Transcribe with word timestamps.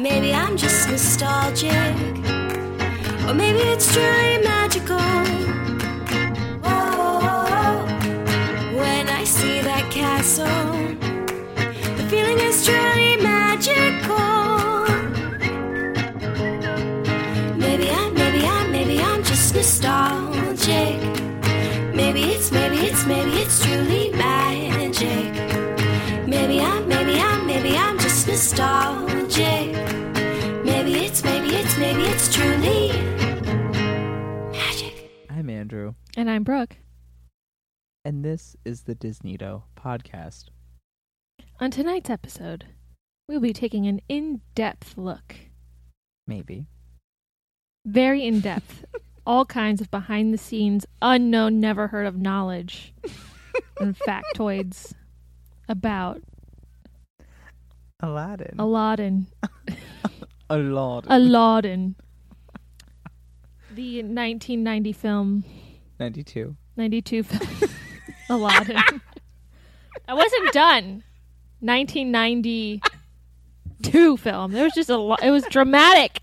Maybe 0.00 0.32
I'm 0.32 0.56
just 0.56 0.88
nostalgic, 0.88 1.72
or 3.28 3.34
maybe 3.34 3.58
it's 3.58 3.92
truly 3.92 4.38
magical. 4.42 4.96
Oh, 6.64 7.84
when 8.74 9.08
I 9.10 9.24
see 9.24 9.60
that 9.60 9.90
castle, 9.90 10.46
the 11.98 12.06
feeling 12.08 12.38
is 12.38 12.64
truly 12.64 13.16
magical. 13.16 14.16
Maybe 17.58 17.90
I'm, 17.90 18.14
maybe 18.14 18.46
I'm, 18.46 18.72
maybe 18.72 19.02
I'm 19.02 19.22
just 19.22 19.54
nostalgic. 19.54 20.98
Maybe 21.94 22.22
it's, 22.32 22.50
maybe 22.50 22.78
it's, 22.78 23.04
maybe 23.04 23.32
it's 23.32 23.62
truly 23.62 24.12
magic. 24.12 25.39
Nostalgic. 28.40 29.70
Maybe 30.64 30.94
it's, 30.94 31.22
maybe 31.22 31.48
it's, 31.48 31.76
maybe 31.76 32.04
it's 32.04 32.34
truly 32.34 32.88
magic. 34.50 35.10
I'm 35.28 35.50
Andrew, 35.50 35.92
And 36.16 36.30
I'm 36.30 36.42
Brooke. 36.42 36.76
and 38.02 38.24
this 38.24 38.56
is 38.64 38.84
the 38.84 38.94
Disneydo 38.94 39.64
podcast. 39.78 40.44
On 41.60 41.70
tonight's 41.70 42.08
episode, 42.08 42.64
we'll 43.28 43.40
be 43.40 43.52
taking 43.52 43.86
an 43.86 44.00
in 44.08 44.40
depth 44.54 44.96
look, 44.96 45.34
Maybe. 46.26 46.64
very 47.84 48.24
in 48.24 48.40
depth, 48.40 48.86
all 49.26 49.44
kinds 49.44 49.82
of 49.82 49.90
behind 49.90 50.32
the 50.32 50.38
scenes, 50.38 50.86
unknown, 51.02 51.60
never 51.60 51.88
heard 51.88 52.06
of 52.06 52.16
knowledge 52.16 52.94
and 53.78 53.94
factoids 53.98 54.94
about 55.68 56.22
Aladdin. 58.00 58.56
Aladdin. 58.58 59.26
Aladdin. 60.50 61.12
Aladdin. 61.12 61.94
The 63.72 64.02
1990 64.02 64.92
film, 64.92 65.44
92. 66.00 66.56
92 66.76 67.22
film, 67.22 67.70
Aladdin. 68.28 68.82
I 70.08 70.14
wasn't 70.14 70.52
done. 70.52 71.04
1992 71.60 74.16
film. 74.16 74.50
There 74.52 74.64
was 74.64 74.74
just 74.74 74.90
a 74.90 74.96
lot. 74.96 75.22
It 75.22 75.30
was 75.30 75.44
dramatic. 75.50 76.20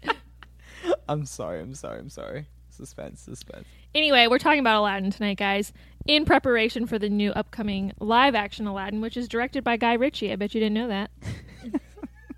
I'm 1.08 1.26
sorry, 1.26 1.62
I'm 1.62 1.74
sorry, 1.74 2.00
I'm 2.00 2.10
sorry. 2.10 2.48
Suspense, 2.70 3.22
suspense. 3.22 3.66
Anyway, 3.98 4.28
we're 4.28 4.38
talking 4.38 4.60
about 4.60 4.80
Aladdin 4.82 5.10
tonight, 5.10 5.40
guys, 5.40 5.74
in 6.06 6.24
preparation 6.24 6.86
for 6.86 7.00
the 7.00 7.10
new 7.10 7.32
upcoming 7.32 7.92
live 8.00 8.36
action 8.36 8.68
Aladdin, 8.68 9.02
which 9.02 9.18
is 9.18 9.28
directed 9.28 9.64
by 9.64 9.76
Guy 9.76 9.94
Ritchie. 9.94 10.32
I 10.32 10.36
bet 10.36 10.54
you 10.54 10.60
didn't 10.62 10.76
know 10.76 10.88
that. 10.88 11.10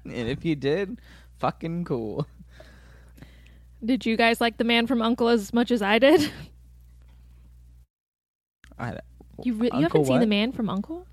And 0.05 0.27
if 0.27 0.43
you 0.45 0.55
did, 0.55 0.99
fucking 1.37 1.83
cool. 1.85 2.25
Did 3.85 4.05
you 4.07 4.15
guys 4.17 4.41
like 4.41 4.57
The 4.57 4.63
Man 4.63 4.87
from 4.87 5.01
Uncle 5.03 5.27
as 5.27 5.53
much 5.53 5.69
as 5.69 5.81
I 5.83 5.99
did? 5.99 6.31
I, 8.79 8.97
You 9.43 9.53
re- 9.55 9.69
you 9.71 9.81
haven't 9.81 10.05
seen? 10.05 10.19
The 10.21 10.25
Man 10.25 10.51
from 10.53 10.67
Uncle? 10.69 11.05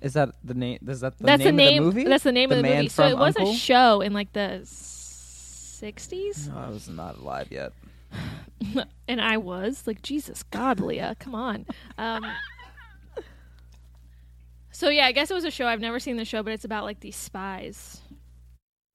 is 0.00 0.14
that 0.14 0.30
the 0.42 0.54
name? 0.54 0.78
Is 0.88 1.00
that 1.02 1.16
the 1.18 1.24
that's 1.24 1.44
name 1.44 1.54
the 1.56 1.62
name. 1.62 1.86
of 1.86 1.94
the 1.94 1.98
movie? 2.00 2.08
That's 2.08 2.24
the 2.24 2.32
name 2.32 2.48
The 2.48 2.56
of 2.56 2.62
the 2.64 2.68
movie. 2.74 2.88
So 2.88 3.06
it 3.06 3.16
was 3.18 3.36
Uncle? 3.36 3.52
a 3.52 3.56
show 3.56 4.00
in 4.00 4.14
like 4.14 4.32
the 4.32 4.62
'60s, 4.64 6.48
No, 6.48 6.56
I 6.58 6.70
was 6.70 6.88
not 6.88 7.18
alive 7.18 7.48
yet. 7.52 7.72
And 9.08 9.20
I 9.20 9.36
was 9.36 9.86
like, 9.86 10.02
Jesus 10.02 10.42
God, 10.44 10.80
Leah, 10.80 11.16
come 11.18 11.34
on. 11.34 11.66
Um, 11.98 12.26
so 14.70 14.88
yeah, 14.88 15.06
I 15.06 15.12
guess 15.12 15.30
it 15.30 15.34
was 15.34 15.44
a 15.44 15.50
show. 15.50 15.66
I've 15.66 15.80
never 15.80 15.98
seen 15.98 16.16
the 16.16 16.24
show, 16.24 16.42
but 16.42 16.52
it's 16.52 16.64
about 16.64 16.84
like 16.84 17.00
these 17.00 17.16
spies 17.16 18.00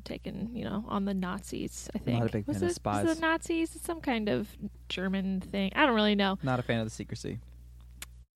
taken, 0.03 0.51
you 0.53 0.63
know, 0.63 0.85
on 0.87 1.05
the 1.05 1.13
Nazis. 1.13 1.89
I 1.93 1.97
think. 1.97 2.19
not 2.19 2.29
a 2.29 2.31
big 2.31 2.47
was 2.47 2.59
fan 2.59 2.69
of 2.69 2.75
spies. 2.75 3.05
Was 3.05 3.17
it 3.17 3.21
Nazis? 3.21 3.75
It's 3.75 3.85
some 3.85 3.99
kind 4.01 4.29
of 4.29 4.47
German 4.87 5.41
thing. 5.41 5.71
I 5.75 5.85
don't 5.85 5.95
really 5.95 6.15
know. 6.15 6.37
Not 6.43 6.59
a 6.59 6.63
fan 6.63 6.79
of 6.79 6.85
the 6.85 6.91
secrecy. 6.91 7.39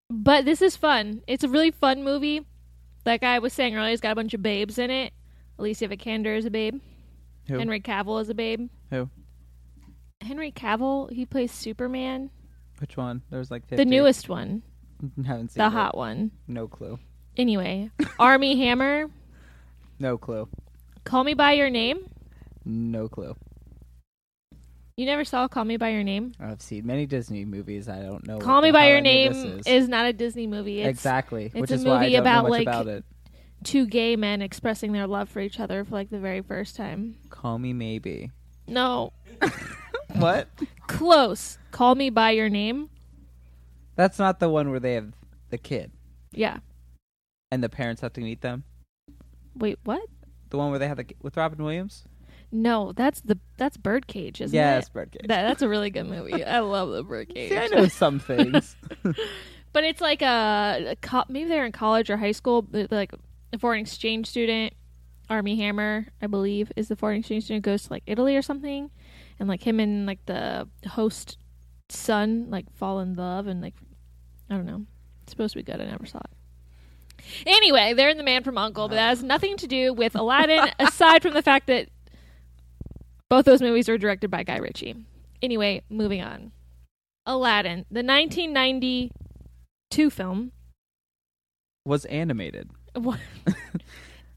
But 0.10 0.46
this 0.46 0.62
is 0.62 0.76
fun. 0.76 1.22
It's 1.28 1.44
a 1.44 1.50
really 1.50 1.72
fun 1.72 2.04
movie. 2.04 2.46
Like 3.06 3.24
I 3.24 3.40
was 3.40 3.54
saying 3.54 3.76
earlier, 3.76 3.94
it's 3.94 4.02
got 4.02 4.12
a 4.12 4.16
bunch 4.16 4.34
of 4.34 4.42
babes 4.42 4.78
in 4.78 4.90
it. 4.90 5.14
Alicia 5.58 5.88
Vikander 5.88 6.38
is 6.38 6.46
a 6.46 6.52
babe. 6.52 6.82
Who? 7.48 7.58
Henry 7.58 7.80
Cavill 7.80 8.22
is 8.22 8.30
a 8.30 8.34
babe. 8.34 8.70
Who? 8.90 9.10
Henry 10.22 10.52
Cavill, 10.52 11.12
he 11.12 11.26
plays 11.26 11.52
Superman. 11.52 12.30
Which 12.80 12.98
one? 12.98 13.22
There's 13.30 13.52
like 13.52 13.64
50. 13.68 13.78
The 13.78 13.86
newest 13.90 14.30
one. 14.30 14.64
Haven't 15.26 15.52
seen 15.52 15.62
The 15.62 15.68
it. 15.68 15.72
hot 15.72 15.98
one. 15.98 16.32
No 16.48 16.68
clue. 16.68 17.00
Anyway, 17.38 17.90
Armie 18.18 18.58
Hammer, 18.60 19.10
No 20.00 20.18
clue. 20.18 20.48
Call 21.04 21.24
Me 21.24 21.34
By 21.34 21.54
Your 21.54 21.70
Name. 21.70 22.10
No 22.66 23.08
clue. 23.10 23.36
You 24.98 25.06
never 25.06 25.24
saw 25.24 25.48
Call 25.48 25.64
Me 25.66 25.78
By 25.78 25.90
Your 25.90 26.04
Name? 26.04 26.34
I've 26.40 26.62
seen 26.62 26.86
many 26.86 27.06
Disney 27.06 27.46
movies. 27.46 27.88
I 27.88 28.02
don't 28.02 28.26
know. 28.28 28.40
Call 28.40 28.62
Me 28.62 28.72
By 28.72 28.90
Your 28.90 29.00
Name 29.02 29.32
this 29.58 29.68
is. 29.68 29.88
not 29.90 30.06
a 30.06 30.14
Disney 30.14 30.48
movie. 30.48 30.82
It's 30.82 30.90
exactly, 30.90 31.46
it's 31.46 31.56
which 31.56 31.72
a 31.72 31.76
is 31.76 31.86
why 31.86 31.96
I 31.96 32.00
movie 32.04 32.16
about, 32.16 32.50
like, 32.50 32.64
about 32.64 32.88
it. 32.88 33.06
two 33.64 33.86
gay 33.88 34.16
men 34.18 34.42
expressing 34.42 34.92
their 34.92 35.08
love 35.08 35.30
for 35.30 35.40
each 35.40 35.60
other 35.60 35.86
for 35.86 35.92
like 35.96 36.10
the 36.10 36.20
very 36.20 36.42
first 36.42 36.76
time. 36.76 37.16
Call 37.30 37.58
me 37.60 37.72
maybe. 37.72 38.32
No, 38.68 39.14
What? 40.20 40.48
close. 40.88 41.58
Call 41.72 41.96
Me 41.96 42.10
By 42.10 42.32
Your 42.32 42.50
Name. 42.50 42.90
That's 43.96 44.18
not 44.20 44.40
the 44.40 44.50
one 44.50 44.70
where 44.72 44.80
they 44.80 44.94
have 44.94 45.12
the 45.50 45.58
kid 45.58 45.92
Yeah. 46.32 46.58
and 47.52 47.64
the 47.64 47.70
parents 47.70 48.02
have 48.02 48.14
to 48.14 48.22
meet 48.22 48.42
them. 48.42 48.64
Wait, 49.56 49.78
what? 49.84 50.02
The 50.50 50.58
one 50.58 50.70
where 50.70 50.80
they 50.80 50.88
have 50.88 50.98
the 50.98 51.04
ki- 51.04 51.16
with 51.22 51.38
Robin 51.38 51.62
Williams. 51.64 52.06
No, 52.52 52.92
that's 52.94 53.22
the 53.22 53.38
that's 53.58 53.78
Birdcage, 53.78 54.42
isn't 54.42 54.56
yeah, 54.56 54.78
it? 54.80 54.90
Birdcage. 54.92 55.28
That, 55.28 55.48
that's 55.48 55.62
a 55.62 55.70
really 55.70 55.90
good 55.92 56.08
movie. 56.08 56.44
I 56.44 56.60
love 56.60 56.90
the 56.90 57.04
Birdcage. 57.04 57.50
See, 57.52 57.58
I 57.58 57.68
know 57.68 57.88
some 57.88 58.20
things. 58.20 58.76
But 59.72 59.84
it's 59.84 60.02
like 60.02 60.24
a, 60.24 60.86
a 60.90 60.96
co- 60.96 61.26
maybe 61.30 61.48
they're 61.48 61.64
in 61.66 61.72
college 61.72 62.10
or 62.10 62.18
high 62.18 62.32
school. 62.32 62.64
but, 62.64 62.92
Like 62.92 63.14
a 63.54 63.60
foreign 63.60 63.82
exchange 63.82 64.26
student, 64.26 64.74
Armie 65.30 65.58
Hammer, 65.58 66.08
I 66.24 66.26
believe, 66.26 66.72
is 66.76 66.88
the 66.88 66.96
foreign 66.96 67.20
exchange 67.20 67.44
student 67.44 67.64
goes 67.66 67.84
to 67.84 67.94
like 67.94 68.02
Italy 68.08 68.36
or 68.36 68.42
something, 68.42 68.90
and 69.40 69.50
like 69.50 69.66
him 69.66 69.80
and 69.80 70.06
like 70.06 70.26
the 70.26 70.68
host 70.88 71.38
son 71.90 72.48
like 72.50 72.66
fall 72.76 73.00
in 73.00 73.16
love 73.16 73.48
and 73.48 73.62
like 73.62 73.76
I 74.50 74.56
don't 74.56 74.66
know. 74.66 74.86
It's 75.24 75.32
supposed 75.32 75.54
to 75.54 75.60
be 75.60 75.64
good. 75.64 75.82
I 75.82 75.86
never 75.86 76.06
saw 76.06 76.20
it. 76.20 77.24
Anyway, 77.46 77.94
they're 77.94 78.10
in 78.10 78.18
the 78.18 78.24
Man 78.24 78.44
from 78.44 78.58
Uncle, 78.58 78.88
but 78.88 78.96
that 78.96 79.10
has 79.10 79.24
nothing 79.24 79.58
to 79.58 79.68
do 79.68 79.94
with 79.94 80.16
Aladdin, 80.16 80.72
aside 80.80 81.22
from 81.22 81.34
the 81.34 81.42
fact 81.42 81.68
that 81.68 81.90
both 83.30 83.46
those 83.46 83.62
movies 83.62 83.88
were 83.88 83.98
directed 83.98 84.32
by 84.32 84.44
Guy 84.44 84.58
Ritchie. 84.58 84.96
Anyway, 85.42 85.82
moving 85.90 86.22
on. 86.22 86.52
Aladdin, 87.26 87.86
the 87.92 88.04
1992 88.04 90.10
film. 90.10 90.52
was 91.86 92.06
animated 92.06 92.72
What- 92.96 93.20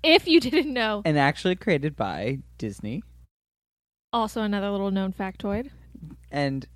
if 0.02 0.26
you 0.28 0.40
didn't 0.40 0.72
know, 0.72 1.02
and 1.04 1.18
actually 1.18 1.56
created 1.56 1.96
by 1.96 2.38
Disney. 2.58 3.02
Also 4.12 4.42
another 4.42 4.70
little 4.70 4.90
known 4.90 5.12
factoid. 5.12 5.70
And 6.30 6.66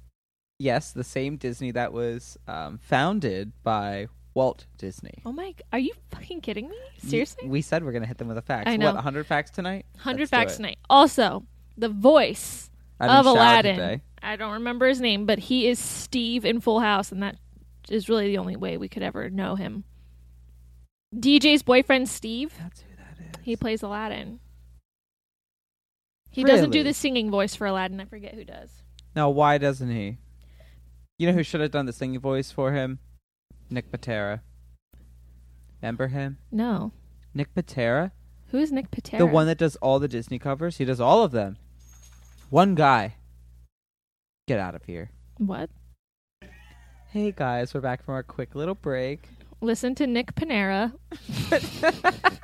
yes, 0.59 0.93
the 0.93 1.05
same 1.05 1.37
Disney 1.37 1.71
that 1.73 1.93
was 1.93 2.37
um, 2.47 2.79
founded 2.79 3.53
by 3.63 4.09
Walt 4.35 4.67
Disney. 4.79 5.23
Oh 5.25 5.33
my! 5.33 5.55
Are 5.73 5.79
you 5.79 5.93
fucking 6.11 6.43
kidding 6.43 6.69
me? 6.69 6.77
Seriously? 6.99 7.49
We 7.49 7.63
said 7.63 7.85
we're 7.85 7.93
gonna 7.93 8.07
hit 8.07 8.19
them 8.19 8.29
with 8.29 8.39
a 8.39 8.43
fact. 8.43 8.69
I 8.69 8.77
know. 8.77 8.87
What? 8.87 8.97
100 8.97 9.27
facts 9.27 9.51
tonight? 9.51 9.87
Hundred 9.99 10.29
facts 10.29 10.57
tonight. 10.57 10.79
Also, 10.91 11.45
the 11.77 11.89
voice 11.89 12.71
of 13.01 13.27
Aladdin. 13.27 13.77
today. 13.77 14.03
I 14.23 14.37
don't 14.37 14.53
remember 14.53 14.87
his 14.87 15.01
name, 15.01 15.25
but 15.25 15.39
he 15.39 15.69
is 15.69 15.79
Steve 15.79 16.45
in 16.45 16.61
Full 16.61 16.81
House, 16.81 17.13
and 17.13 17.23
that 17.23 17.37
is 17.89 18.09
really 18.09 18.27
the 18.29 18.39
only 18.39 18.57
way 18.57 18.77
we 18.77 18.89
could 18.89 19.03
ever 19.03 19.31
know 19.31 19.55
him. 19.55 19.85
DJ's 21.15 21.63
boyfriend 21.63 22.09
Steve. 22.09 22.53
That's 22.59 22.81
who 22.81 22.97
that 22.97 23.39
is. 23.39 23.45
He 23.45 23.57
plays 23.57 23.83
Aladdin. 23.83 24.41
He 26.37 26.45
doesn't 26.45 26.69
do 26.69 26.81
Really? 26.81 26.91
the 26.91 26.95
singing 26.95 27.31
voice 27.31 27.55
for 27.55 27.67
Aladdin. 27.67 27.99
I 27.99 28.05
forget 28.05 28.35
who 28.35 28.45
does. 28.45 28.83
Now, 29.15 29.31
why 29.31 29.57
doesn't 29.57 29.89
he? 29.89 30.19
You 31.19 31.27
know 31.27 31.33
who 31.33 31.43
should 31.43 31.63
have 31.63 31.71
done 31.71 31.87
the 31.87 31.95
singing 31.95 32.21
voice 32.21 32.51
for 32.51 32.73
him? 32.75 32.99
Nick 33.71 33.91
Pitera. 33.91 34.41
Remember 35.81 36.09
him? 36.09 36.37
No. 36.53 36.93
Nick 37.33 37.55
Pitera? 37.55 38.11
Who 38.49 38.59
is 38.59 38.71
Nick 38.71 38.91
Pitera? 38.91 39.17
The 39.17 39.25
one 39.25 39.47
that 39.47 39.57
does 39.57 39.77
all 39.77 39.99
the 39.99 40.09
Disney 40.09 40.39
covers? 40.39 40.77
He 40.77 40.85
does 40.85 41.01
all 41.01 41.23
of 41.25 41.33
them. 41.33 41.57
One 42.51 42.75
guy. 42.75 43.15
Get 44.47 44.61
out 44.61 44.75
of 44.75 44.85
here. 44.85 45.13
What? 45.39 45.71
Hey 47.13 47.33
guys, 47.35 47.73
we're 47.73 47.81
back 47.81 48.05
from 48.05 48.13
our 48.13 48.23
quick 48.23 48.55
little 48.55 48.75
break. 48.75 49.27
Listen 49.63 49.95
to 49.95 50.07
Nick 50.07 50.35
Panera. 50.35 50.93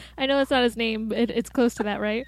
I 0.16 0.26
know 0.26 0.36
that's 0.36 0.52
not 0.52 0.62
his 0.62 0.76
name, 0.76 1.08
but 1.08 1.18
it, 1.18 1.30
it's 1.32 1.50
close 1.50 1.74
to 1.74 1.82
that, 1.82 2.00
right? 2.00 2.24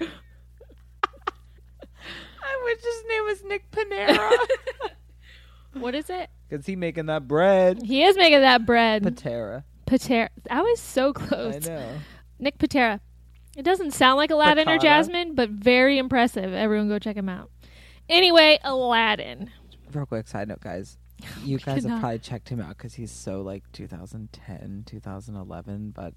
I 2.59 2.63
wish 2.65 2.83
his 2.83 3.03
name 3.09 3.25
was 3.25 3.43
Nick 3.45 3.71
Panera. 3.71 4.37
what 5.81 5.95
is 5.95 6.09
it? 6.09 6.29
Cause 6.49 6.65
he 6.65 6.75
making 6.75 7.05
that 7.07 7.27
bread. 7.27 7.81
He 7.83 8.03
is 8.03 8.17
making 8.17 8.41
that 8.41 8.65
bread. 8.65 9.03
Pitera. 9.03 9.63
Pitera. 9.85 10.29
I 10.49 10.61
was 10.61 10.79
so 10.79 11.13
close. 11.13 11.67
I 11.67 11.69
know. 11.73 11.89
Nick 12.39 12.57
Pitera. 12.57 12.99
It 13.55 13.63
doesn't 13.63 13.91
sound 13.91 14.17
like 14.17 14.31
Aladdin 14.31 14.69
or 14.69 14.77
Jasmine, 14.77 15.35
but 15.35 15.49
very 15.49 15.97
impressive. 15.97 16.53
Everyone 16.53 16.87
go 16.87 16.97
check 16.99 17.15
him 17.15 17.29
out. 17.29 17.51
Anyway, 18.07 18.57
Aladdin. 18.63 19.51
Real 19.93 20.05
quick 20.05 20.27
side 20.27 20.47
note, 20.47 20.61
guys. 20.61 20.97
You 21.43 21.57
We 21.57 21.61
guys 21.63 21.75
have 21.75 21.83
cannot- 21.83 21.99
probably 21.99 22.19
checked 22.19 22.49
him 22.49 22.61
out 22.61 22.77
because 22.77 22.93
he's 22.93 23.11
so 23.11 23.41
like 23.41 23.63
2010, 23.73 24.83
2011. 24.87 25.91
But 25.91 26.13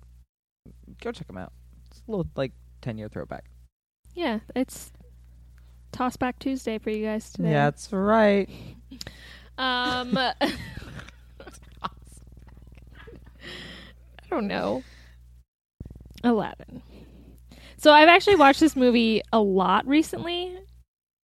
go 1.03 1.11
check 1.12 1.29
him 1.29 1.37
out. 1.39 1.53
It's 1.91 2.00
a 2.06 2.11
little 2.11 2.27
like 2.37 2.53
10 2.83 2.99
year 2.99 3.09
throwback. 3.09 3.47
Yeah, 4.15 4.41
it's 4.55 4.93
Toss 5.93 6.17
Back 6.17 6.39
Tuesday 6.39 6.79
for 6.79 6.91
you 6.91 7.05
guys 7.06 7.31
today. 7.33 7.50
That's 7.53 7.93
right. 7.93 8.49
Um, 9.59 10.17
I 10.19 10.35
don't 14.31 14.47
know. 14.49 14.83
Aladdin. 16.25 16.83
So 17.77 17.93
I've 17.93 18.09
actually 18.09 18.37
watched 18.37 18.61
this 18.61 18.77
movie 18.77 19.23
a 19.33 19.41
lot 19.41 19.87
recently 19.87 20.56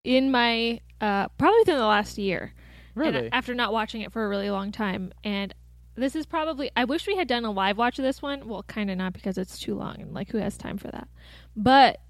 in 0.04 0.30
my 0.30 0.80
uh 1.00 1.28
probably 1.38 1.60
within 1.60 1.76
the 1.78 1.86
last 1.86 2.18
year. 2.18 2.52
And 2.96 3.14
Really? 3.14 3.32
after 3.32 3.54
not 3.54 3.72
watching 3.72 4.00
it 4.02 4.12
for 4.12 4.24
a 4.24 4.28
really 4.28 4.50
long 4.50 4.72
time 4.72 5.12
and 5.22 5.54
this 5.94 6.16
is 6.16 6.26
probably 6.26 6.70
I 6.76 6.84
wish 6.84 7.06
we 7.06 7.16
had 7.16 7.28
done 7.28 7.44
a 7.44 7.50
live 7.50 7.78
watch 7.78 7.98
of 7.98 8.04
this 8.04 8.20
one. 8.20 8.46
Well, 8.48 8.62
kind 8.64 8.90
of 8.90 8.98
not 8.98 9.12
because 9.12 9.38
it's 9.38 9.58
too 9.58 9.74
long 9.74 10.00
and 10.00 10.12
like 10.12 10.30
who 10.30 10.38
has 10.38 10.56
time 10.56 10.78
for 10.78 10.88
that. 10.88 11.08
But 11.56 12.00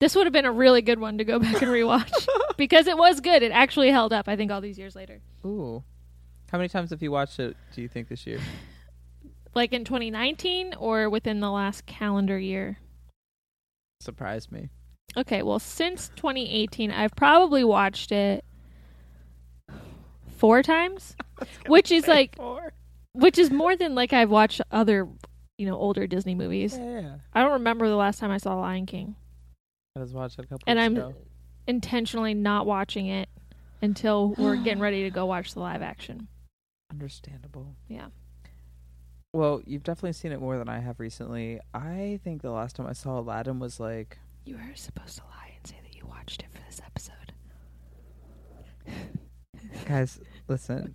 this 0.00 0.14
would 0.14 0.26
have 0.26 0.32
been 0.32 0.46
a 0.46 0.52
really 0.52 0.82
good 0.82 0.98
one 0.98 1.18
to 1.18 1.24
go 1.24 1.38
back 1.38 1.62
and 1.62 1.70
rewatch 1.70 2.28
because 2.56 2.86
it 2.86 2.96
was 2.96 3.20
good. 3.20 3.42
It 3.42 3.52
actually 3.52 3.90
held 3.90 4.12
up 4.12 4.28
I 4.28 4.36
think 4.36 4.50
all 4.50 4.60
these 4.60 4.78
years 4.78 4.96
later. 4.96 5.20
Ooh. 5.44 5.84
How 6.50 6.58
many 6.58 6.68
times 6.68 6.90
have 6.90 7.02
you 7.02 7.12
watched 7.12 7.38
it, 7.38 7.56
do 7.74 7.80
you 7.80 7.88
think, 7.88 8.08
this 8.08 8.26
year? 8.26 8.40
like 9.54 9.72
in 9.72 9.84
2019 9.84 10.74
or 10.78 11.08
within 11.10 11.40
the 11.40 11.50
last 11.50 11.86
calendar 11.86 12.38
year? 12.38 12.78
Surprised 14.00 14.50
me. 14.52 14.68
Okay, 15.16 15.42
well, 15.42 15.58
since 15.58 16.10
2018, 16.16 16.90
I've 16.90 17.14
probably 17.16 17.64
watched 17.64 18.12
it 18.12 18.44
four 20.36 20.62
times, 20.62 21.16
which 21.66 21.90
is 21.90 22.06
like, 22.06 22.36
which 23.12 23.38
is 23.38 23.50
more 23.50 23.76
than 23.76 23.94
like 23.94 24.12
I've 24.12 24.30
watched 24.30 24.60
other, 24.70 25.08
you 25.58 25.66
know, 25.66 25.76
older 25.76 26.06
Disney 26.06 26.34
movies. 26.34 26.78
Yeah. 26.78 27.16
I 27.34 27.42
don't 27.42 27.52
remember 27.52 27.88
the 27.88 27.96
last 27.96 28.20
time 28.20 28.30
I 28.30 28.38
saw 28.38 28.58
Lion 28.60 28.86
King, 28.86 29.16
I 29.96 30.00
just 30.00 30.14
watched 30.14 30.38
it 30.38 30.44
a 30.44 30.48
couple 30.48 30.64
and 30.66 30.78
I'm 30.80 30.96
ago. 30.96 31.14
intentionally 31.66 32.34
not 32.34 32.66
watching 32.66 33.06
it 33.06 33.28
until 33.82 34.34
we're 34.38 34.56
getting 34.56 34.80
ready 34.80 35.02
to 35.04 35.10
go 35.10 35.26
watch 35.26 35.54
the 35.54 35.60
live 35.60 35.82
action. 35.82 36.28
Understandable. 36.92 37.74
Yeah. 37.88 38.06
Well, 39.32 39.62
you've 39.64 39.82
definitely 39.84 40.12
seen 40.12 40.32
it 40.32 40.40
more 40.40 40.58
than 40.58 40.68
I 40.68 40.80
have 40.80 41.00
recently. 41.00 41.60
I 41.72 42.20
think 42.24 42.42
the 42.42 42.50
last 42.50 42.76
time 42.76 42.86
I 42.86 42.92
saw 42.92 43.18
Aladdin 43.18 43.58
was 43.58 43.78
like 43.80 44.18
You 44.44 44.56
were 44.56 44.74
supposed 44.74 45.16
to 45.18 45.24
lie 45.24 45.52
and 45.56 45.66
say 45.66 45.76
that 45.82 45.96
you 45.96 46.04
watched 46.06 46.42
it 46.42 46.48
for 46.52 46.60
this 46.66 46.80
episode. 46.84 47.32
Guys, 49.86 50.20
listen. 50.48 50.94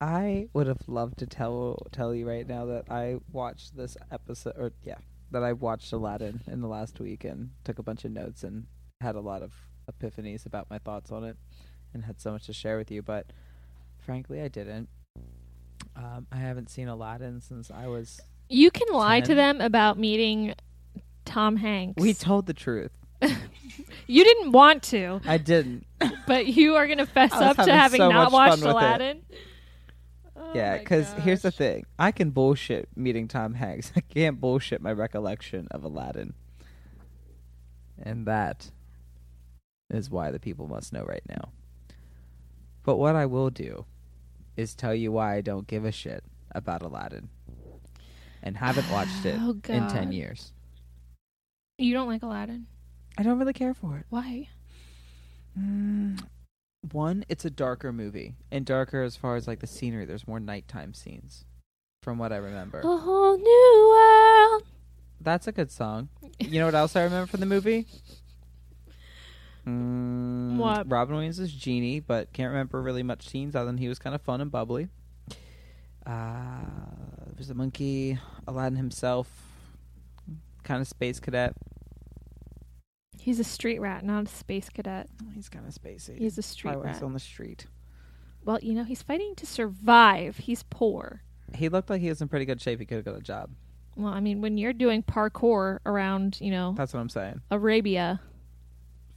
I 0.00 0.48
would 0.52 0.66
have 0.66 0.88
loved 0.88 1.18
to 1.20 1.26
tell 1.26 1.86
tell 1.92 2.12
you 2.14 2.26
right 2.28 2.46
now 2.46 2.66
that 2.66 2.90
I 2.90 3.18
watched 3.32 3.76
this 3.76 3.96
episode, 4.10 4.54
or 4.56 4.72
yeah, 4.82 4.98
that 5.32 5.42
I've 5.42 5.60
watched 5.60 5.92
Aladdin 5.92 6.40
in 6.46 6.60
the 6.60 6.68
last 6.68 7.00
week 7.00 7.24
and 7.24 7.50
took 7.64 7.78
a 7.78 7.82
bunch 7.82 8.04
of 8.04 8.12
notes 8.12 8.44
and 8.44 8.66
had 9.00 9.16
a 9.16 9.20
lot 9.20 9.42
of 9.42 9.52
epiphanies 9.90 10.46
about 10.46 10.70
my 10.70 10.78
thoughts 10.78 11.10
on 11.10 11.24
it, 11.24 11.36
and 11.92 12.04
had 12.04 12.20
so 12.20 12.32
much 12.32 12.46
to 12.46 12.52
share 12.52 12.78
with 12.78 12.90
you. 12.90 13.02
But 13.02 13.26
frankly, 13.98 14.40
I 14.40 14.48
didn't. 14.48 14.88
Um, 15.96 16.26
I 16.32 16.36
haven't 16.36 16.70
seen 16.70 16.88
Aladdin 16.88 17.40
since 17.40 17.70
I 17.70 17.86
was. 17.88 18.20
You 18.48 18.70
can 18.70 18.88
lie 18.92 19.20
to 19.20 19.34
them 19.34 19.60
about 19.60 19.98
meeting 19.98 20.54
Tom 21.24 21.56
Hanks. 21.56 22.00
We 22.00 22.14
told 22.14 22.46
the 22.46 22.54
truth. 22.54 22.92
you 24.06 24.24
didn't 24.24 24.52
want 24.52 24.82
to, 24.84 25.20
I 25.26 25.38
didn't. 25.38 25.86
but 26.26 26.46
you 26.46 26.74
are 26.74 26.86
going 26.86 26.98
to 26.98 27.06
fess 27.06 27.32
up 27.32 27.56
to 27.56 27.62
having 27.62 27.74
having 27.74 28.00
so 28.00 28.08
not 28.10 28.32
watched 28.32 28.62
Aladdin. 28.62 29.22
it. 29.30 29.38
Oh 30.54 30.58
yeah, 30.58 30.78
because 30.78 31.12
here's 31.14 31.42
the 31.42 31.50
thing: 31.50 31.86
I 31.98 32.12
can 32.12 32.30
bullshit 32.30 32.88
meeting 32.96 33.28
Tom 33.28 33.54
Hanks. 33.54 33.92
I 33.96 34.00
can't 34.00 34.40
bullshit 34.40 34.82
my 34.82 34.92
recollection 34.92 35.66
of 35.70 35.84
Aladdin, 35.84 36.34
and 38.02 38.26
that 38.26 38.70
is 39.90 40.10
why 40.10 40.30
the 40.30 40.40
people 40.40 40.66
must 40.68 40.92
know 40.92 41.04
right 41.04 41.22
now. 41.28 41.50
But 42.84 42.96
what 42.96 43.16
I 43.16 43.26
will 43.26 43.50
do 43.50 43.86
is 44.56 44.74
tell 44.74 44.94
you 44.94 45.12
why 45.12 45.36
I 45.36 45.40
don't 45.40 45.66
give 45.66 45.84
a 45.84 45.92
shit 45.92 46.22
about 46.50 46.82
Aladdin, 46.82 47.28
and 48.42 48.56
haven't 48.56 48.90
watched 48.90 49.24
it 49.24 49.38
Oh, 49.40 49.56
in 49.68 49.88
ten 49.88 50.12
years. 50.12 50.52
You 51.78 51.94
don't 51.94 52.08
like 52.08 52.22
Aladdin? 52.22 52.66
I 53.16 53.22
don't 53.22 53.38
really 53.38 53.52
care 53.54 53.74
for 53.74 53.96
it. 53.98 54.06
Why? 54.10 54.48
Mm, 55.58 56.22
one, 56.90 57.24
it's 57.28 57.44
a 57.44 57.50
darker 57.50 57.92
movie, 57.92 58.34
and 58.50 58.66
darker 58.66 59.02
as 59.02 59.16
far 59.16 59.36
as 59.36 59.46
like 59.46 59.60
the 59.60 59.66
scenery. 59.66 60.04
There's 60.04 60.26
more 60.26 60.40
nighttime 60.40 60.94
scenes, 60.94 61.44
from 62.02 62.18
what 62.18 62.32
I 62.32 62.36
remember. 62.36 62.80
A 62.80 62.96
whole 62.96 63.38
new 63.38 63.88
world. 63.90 64.64
That's 65.20 65.46
a 65.46 65.52
good 65.52 65.70
song. 65.70 66.08
You 66.40 66.58
know 66.58 66.66
what 66.66 66.74
else 66.74 66.96
I 66.96 67.02
remember 67.04 67.26
from 67.28 67.40
the 67.40 67.46
movie? 67.46 67.86
Mm, 69.66 70.56
What? 70.56 70.90
Robin 70.90 71.14
Williams 71.14 71.38
is 71.38 71.52
Genie, 71.52 72.00
but 72.00 72.32
can't 72.32 72.50
remember 72.50 72.82
really 72.82 73.02
much 73.04 73.28
scenes 73.28 73.54
other 73.54 73.66
than 73.66 73.78
he 73.78 73.88
was 73.88 73.98
kind 73.98 74.14
of 74.14 74.20
fun 74.22 74.40
and 74.40 74.50
bubbly. 74.50 74.88
Uh, 76.04 76.64
there's 77.36 77.50
a 77.50 77.54
monkey, 77.54 78.18
Aladdin 78.48 78.76
himself, 78.76 79.28
kind 80.64 80.80
of 80.80 80.88
space 80.88 81.20
cadet. 81.20 81.54
He's 83.22 83.38
a 83.38 83.44
street 83.44 83.78
rat, 83.80 84.04
not 84.04 84.24
a 84.24 84.28
space 84.28 84.68
cadet. 84.68 85.08
Oh, 85.22 85.28
he's 85.32 85.48
kind 85.48 85.64
of 85.66 85.72
spacey. 85.72 86.18
He's 86.18 86.36
a 86.38 86.42
street 86.42 86.72
Probably 86.72 86.86
rat. 86.88 86.96
he's 86.96 87.02
on 87.04 87.12
the 87.12 87.20
street. 87.20 87.66
Well, 88.44 88.58
you 88.60 88.74
know, 88.74 88.82
he's 88.82 89.00
fighting 89.02 89.34
to 89.36 89.46
survive. 89.46 90.38
He's 90.38 90.64
poor. 90.64 91.22
He 91.54 91.68
looked 91.68 91.88
like 91.88 92.00
he 92.00 92.08
was 92.08 92.20
in 92.20 92.26
pretty 92.28 92.44
good 92.46 92.60
shape. 92.60 92.80
He 92.80 92.84
could 92.86 92.96
have 92.96 93.04
got 93.04 93.16
a 93.16 93.20
job. 93.20 93.50
Well, 93.96 94.12
I 94.12 94.18
mean, 94.20 94.40
when 94.40 94.58
you're 94.58 94.72
doing 94.72 95.02
parkour 95.04 95.78
around, 95.86 96.38
you 96.40 96.50
know, 96.50 96.74
That's 96.76 96.92
what 96.94 97.00
I'm 97.00 97.08
saying. 97.10 97.42
Arabia, 97.50 98.20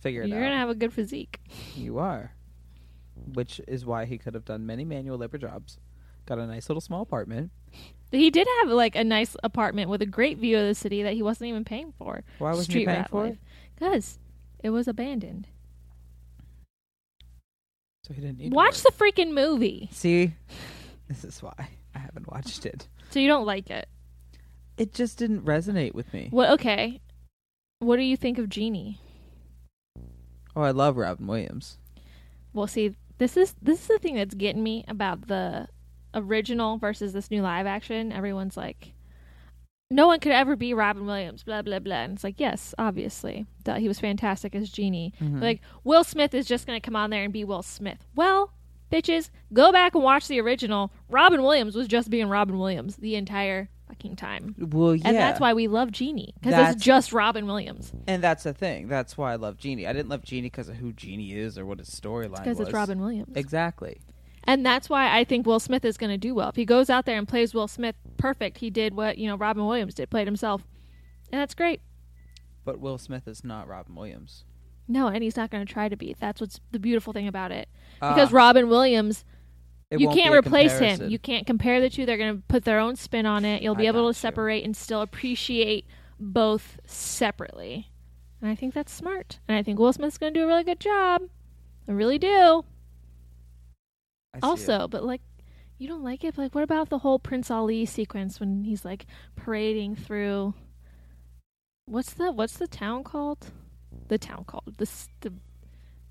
Figure 0.01 0.21
it 0.21 0.25
out. 0.25 0.29
you're 0.29 0.37
out. 0.37 0.41
going 0.41 0.51
to 0.51 0.57
have 0.59 0.69
a 0.69 0.75
good 0.75 0.93
physique. 0.93 1.39
You 1.75 1.97
are. 1.97 2.33
Which 3.33 3.59
is 3.67 3.85
why 3.85 4.05
he 4.05 4.17
could 4.19 4.35
have 4.35 4.45
done 4.45 4.65
many 4.67 4.85
manual 4.85 5.17
labor 5.17 5.37
jobs. 5.39 5.79
Got 6.27 6.37
a 6.39 6.45
nice 6.45 6.69
little 6.69 6.81
small 6.81 7.01
apartment. 7.01 7.51
He 8.11 8.29
did 8.29 8.47
have 8.61 8.69
like 8.69 8.95
a 8.95 9.03
nice 9.03 9.35
apartment 9.43 9.89
with 9.89 10.01
a 10.01 10.05
great 10.05 10.37
view 10.37 10.57
of 10.57 10.67
the 10.67 10.75
city 10.75 11.03
that 11.03 11.13
he 11.13 11.21
wasn't 11.21 11.49
even 11.49 11.65
paying 11.65 11.93
for. 11.97 12.23
Why 12.37 12.51
wasn't 12.51 12.65
Street 12.65 12.81
he 12.81 12.85
paying 12.85 13.05
for 13.05 13.23
life. 13.25 13.33
it? 13.33 13.39
Because 13.75 14.19
it 14.63 14.69
was 14.69 14.87
abandoned. 14.87 15.47
So 18.03 18.13
he 18.13 18.21
didn't 18.21 18.37
need 18.37 18.53
Watch 18.53 18.81
the 18.83 18.91
freaking 18.91 19.33
movie. 19.33 19.89
See, 19.91 20.33
this 21.07 21.23
is 21.23 21.41
why 21.41 21.69
I 21.95 21.99
haven't 21.99 22.31
watched 22.31 22.65
it. 22.65 22.87
So 23.09 23.19
you 23.19 23.27
don't 23.27 23.45
like 23.45 23.69
it. 23.69 23.87
It 24.77 24.93
just 24.93 25.17
didn't 25.17 25.41
resonate 25.45 25.93
with 25.93 26.13
me. 26.13 26.29
Well, 26.31 26.53
okay. 26.53 27.01
What 27.79 27.95
do 27.97 28.03
you 28.03 28.15
think 28.17 28.37
of 28.37 28.49
Genie? 28.49 28.99
Oh, 30.55 30.61
I 30.61 30.71
love 30.71 30.97
Robin 30.97 31.27
Williams. 31.27 31.77
Well, 32.53 32.67
see, 32.67 32.95
this 33.17 33.35
is 33.37 33.55
this 33.61 33.81
is 33.81 33.87
the 33.87 33.99
thing 33.99 34.15
that's 34.15 34.35
getting 34.35 34.63
me 34.63 34.85
about 34.87 35.27
the 35.27 35.67
original 36.15 36.77
versus 36.77 37.13
this 37.13 37.29
new 37.29 37.41
live 37.41 37.65
action, 37.67 38.11
everyone's 38.11 38.57
like, 38.57 38.93
no 39.91 40.07
one 40.07 40.19
could 40.19 40.31
ever 40.31 40.55
be 40.55 40.73
Robin 40.73 41.05
Williams, 41.05 41.43
blah 41.43 41.61
blah 41.61 41.79
blah. 41.79 41.95
And 41.97 42.13
it's 42.13 42.23
like, 42.23 42.39
yes, 42.39 42.73
obviously, 42.79 43.45
Duh, 43.63 43.75
he 43.75 43.87
was 43.87 43.99
fantastic 43.99 44.55
as 44.55 44.69
Genie. 44.71 45.13
Mhm. 45.21 45.41
Like 45.41 45.61
Will 45.83 46.03
Smith 46.03 46.33
is 46.33 46.47
just 46.47 46.65
gonna 46.65 46.81
come 46.81 46.95
on 46.95 47.09
there 47.11 47.23
and 47.23 47.31
be 47.33 47.43
Will 47.43 47.61
Smith. 47.61 48.07
Well, 48.15 48.51
bitches, 48.91 49.29
go 49.53 49.71
back 49.71 49.93
and 49.93 50.03
watch 50.03 50.27
the 50.27 50.39
original. 50.41 50.91
Robin 51.09 51.43
Williams 51.43 51.75
was 51.75 51.87
just 51.87 52.09
being 52.09 52.29
Robin 52.29 52.57
Williams 52.57 52.95
the 52.95 53.15
entire 53.15 53.69
fucking 53.87 54.15
time. 54.15 54.55
well, 54.57 54.95
yeah, 54.95 55.07
And 55.09 55.15
that's 55.17 55.39
why 55.39 55.53
we 55.53 55.67
love 55.67 55.91
Genie 55.91 56.33
because 56.41 56.73
it's 56.73 56.83
just 56.83 57.13
Robin 57.13 57.45
Williams 57.45 57.93
and 58.07 58.23
that's 58.23 58.41
the 58.41 58.53
thing. 58.53 58.87
That's 58.87 59.15
why 59.15 59.33
I 59.33 59.35
love 59.35 59.57
Genie. 59.57 59.85
I 59.85 59.93
didn't 59.93 60.09
love 60.09 60.23
Genie 60.23 60.47
because 60.49 60.69
of 60.69 60.77
who 60.77 60.91
Genie 60.93 61.33
is 61.33 61.59
or 61.59 61.65
what 61.67 61.77
his 61.77 61.89
storyline 61.89 62.31
was. 62.31 62.39
because 62.39 62.59
it's 62.59 62.73
Robin 62.73 62.99
Williams. 62.99 63.35
Exactly. 63.37 64.01
And 64.47 64.65
that's 64.65 64.89
why 64.89 65.17
I 65.17 65.23
think 65.23 65.45
Will 65.45 65.59
Smith 65.59 65.83
is 65.83 65.97
going 65.97 66.11
to 66.11 66.17
do 66.17 66.35
well. 66.35 66.49
If 66.49 66.55
he 66.55 66.65
goes 66.65 66.89
out 66.89 67.05
there 67.05 67.17
and 67.17 67.27
plays 67.27 67.53
Will 67.53 67.67
Smith 67.67 67.95
perfect, 68.17 68.59
he 68.59 68.69
did 68.69 68.93
what, 68.93 69.17
you 69.17 69.27
know, 69.27 69.35
Robin 69.35 69.65
Williams 69.65 69.95
did, 69.95 70.09
played 70.09 70.27
himself. 70.27 70.67
And 71.31 71.41
that's 71.41 71.55
great. 71.55 71.81
But 72.63 72.79
Will 72.79 72.97
Smith 72.97 73.27
is 73.27 73.43
not 73.43 73.67
Robin 73.67 73.95
Williams. 73.95 74.45
No, 74.87 75.07
and 75.07 75.23
he's 75.23 75.35
not 75.35 75.49
going 75.49 75.65
to 75.65 75.71
try 75.71 75.89
to 75.89 75.95
be. 75.95 76.15
That's 76.19 76.39
what's 76.39 76.59
the 76.71 76.79
beautiful 76.79 77.11
thing 77.11 77.27
about 77.27 77.51
it. 77.51 77.67
Because 77.95 78.31
Ah, 78.31 78.35
Robin 78.35 78.69
Williams, 78.69 79.25
you 79.89 80.09
can't 80.09 80.33
replace 80.33 80.77
him. 80.77 81.09
You 81.09 81.17
can't 81.17 81.47
compare 81.47 81.81
the 81.81 81.89
two. 81.89 82.05
They're 82.05 82.17
going 82.17 82.37
to 82.37 82.43
put 82.47 82.65
their 82.65 82.79
own 82.79 82.95
spin 82.95 83.25
on 83.25 83.45
it. 83.45 83.63
You'll 83.63 83.75
be 83.75 83.87
I 83.87 83.89
able 83.89 84.03
to 84.03 84.09
you. 84.09 84.13
separate 84.13 84.63
and 84.63 84.75
still 84.77 85.01
appreciate 85.01 85.85
both 86.19 86.79
separately. 86.85 87.89
And 88.41 88.49
I 88.51 88.55
think 88.55 88.75
that's 88.75 88.91
smart. 88.91 89.39
And 89.47 89.57
I 89.57 89.63
think 89.63 89.79
Will 89.79 89.93
Smith's 89.93 90.19
going 90.19 90.33
to 90.33 90.39
do 90.39 90.43
a 90.43 90.47
really 90.47 90.63
good 90.63 90.79
job. 90.79 91.23
I 91.87 91.91
really 91.91 92.19
do. 92.19 92.63
See 94.35 94.39
it. 94.39 94.43
also 94.43 94.87
but 94.87 95.03
like 95.03 95.21
you 95.77 95.87
don't 95.89 96.03
like 96.03 96.23
it? 96.23 96.35
But, 96.35 96.43
like 96.43 96.55
what 96.55 96.63
about 96.63 96.89
the 96.89 96.99
whole 96.99 97.19
prince 97.19 97.51
ali 97.51 97.85
sequence 97.85 98.39
when 98.39 98.63
he's 98.63 98.85
like 98.85 99.05
parading 99.35 99.95
through 99.95 100.53
what's 101.85 102.13
the 102.13 102.31
what's 102.31 102.57
the 102.57 102.67
town 102.67 103.03
called? 103.03 103.51
The 104.07 104.17
town 104.17 104.45
called 104.45 104.75
the 104.77 104.89
the 105.21 105.33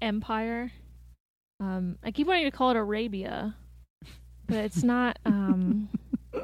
empire? 0.03 0.73
Um 1.61 1.99
i 2.03 2.11
keep 2.11 2.27
wanting 2.27 2.45
to 2.45 2.51
call 2.51 2.71
it 2.71 2.77
arabia 2.77 3.55
but 4.47 4.59
it's 4.59 4.83
not 4.83 5.19
um 5.25 5.89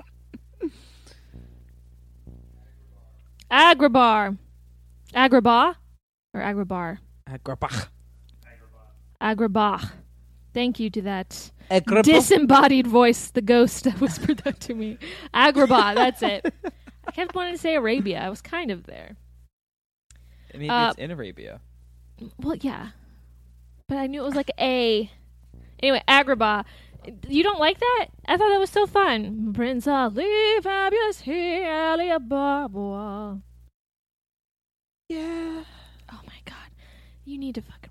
agrabah. 3.51 4.39
Agrabah? 5.13 5.75
Or 6.33 6.41
agrabah? 6.41 6.99
Agrabah. 7.29 7.89
agrabah. 9.21 9.91
Thank 10.55 10.81
you 10.81 10.91
to 10.91 11.03
that 11.03 11.51
Agrabah. 11.71 12.03
disembodied 12.03 12.87
voice, 12.87 13.31
the 13.31 13.43
ghost 13.43 13.85
that 13.85 14.01
whispered 14.01 14.39
that 14.39 14.61
to 14.61 14.75
me. 14.75 14.99
Agrabah, 15.35 15.95
that's 15.95 16.23
it. 16.23 16.53
I 17.07 17.11
kept 17.13 17.35
wanting 17.35 17.55
to 17.55 17.59
say 17.59 17.75
Arabia. 17.77 18.21
I 18.21 18.29
was 18.29 18.43
kind 18.43 18.71
of 18.71 18.85
there. 18.85 19.17
Maybe 20.53 20.69
Uh, 20.69 20.91
it's 20.91 20.99
in 20.99 21.11
Arabia. 21.11 21.61
Well, 22.39 22.57
yeah. 22.57 22.91
But 23.89 23.99
I 23.99 24.07
knew 24.07 24.21
it 24.21 24.25
was 24.25 24.35
like 24.35 24.51
A. 24.59 25.11
Anyway, 25.83 26.03
Agrabah. 26.09 26.65
You 27.29 27.43
don't 27.43 27.59
like 27.59 27.81
that? 27.81 28.07
I 28.29 28.37
thought 28.37 28.51
that 28.51 28.61
was 28.61 28.71
so 28.71 28.87
fun. 28.87 29.53
Prince 29.55 29.87
Ali, 29.87 30.61
fabulous, 30.63 31.21
he, 31.21 31.65
Ali 31.65 32.09
Ababwa. 32.09 33.41
Yeah. 35.09 35.65
Oh 36.13 36.21
my 36.27 36.41
god. 36.45 36.71
You 37.25 37.39
need 37.39 37.55
to 37.55 37.63
fucking 37.63 37.73
watch 37.81 37.81
it 37.81 37.89
again. 37.89 37.90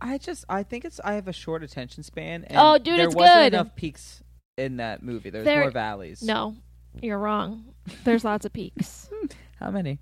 I 0.00 0.18
just 0.18 0.44
I 0.48 0.62
think 0.62 0.84
it's 0.84 1.00
I 1.04 1.14
have 1.14 1.28
a 1.28 1.32
short 1.32 1.62
attention 1.62 2.02
span. 2.02 2.44
And 2.44 2.58
Oh, 2.58 2.78
dude, 2.78 2.98
there 2.98 3.06
it's 3.06 3.14
wasn't 3.16 3.36
good. 3.36 3.54
enough 3.54 3.74
peaks 3.76 4.22
in 4.56 4.76
that 4.78 5.02
movie. 5.02 5.30
There's 5.30 5.44
There- 5.44 5.62
more 5.62 5.70
valleys. 5.70 6.22
No, 6.22 6.56
you're 7.00 7.18
wrong. 7.18 7.74
There's 8.04 8.24
lots 8.24 8.44
of 8.44 8.52
peaks. 8.52 9.08
How 9.60 9.70
many? 9.70 9.98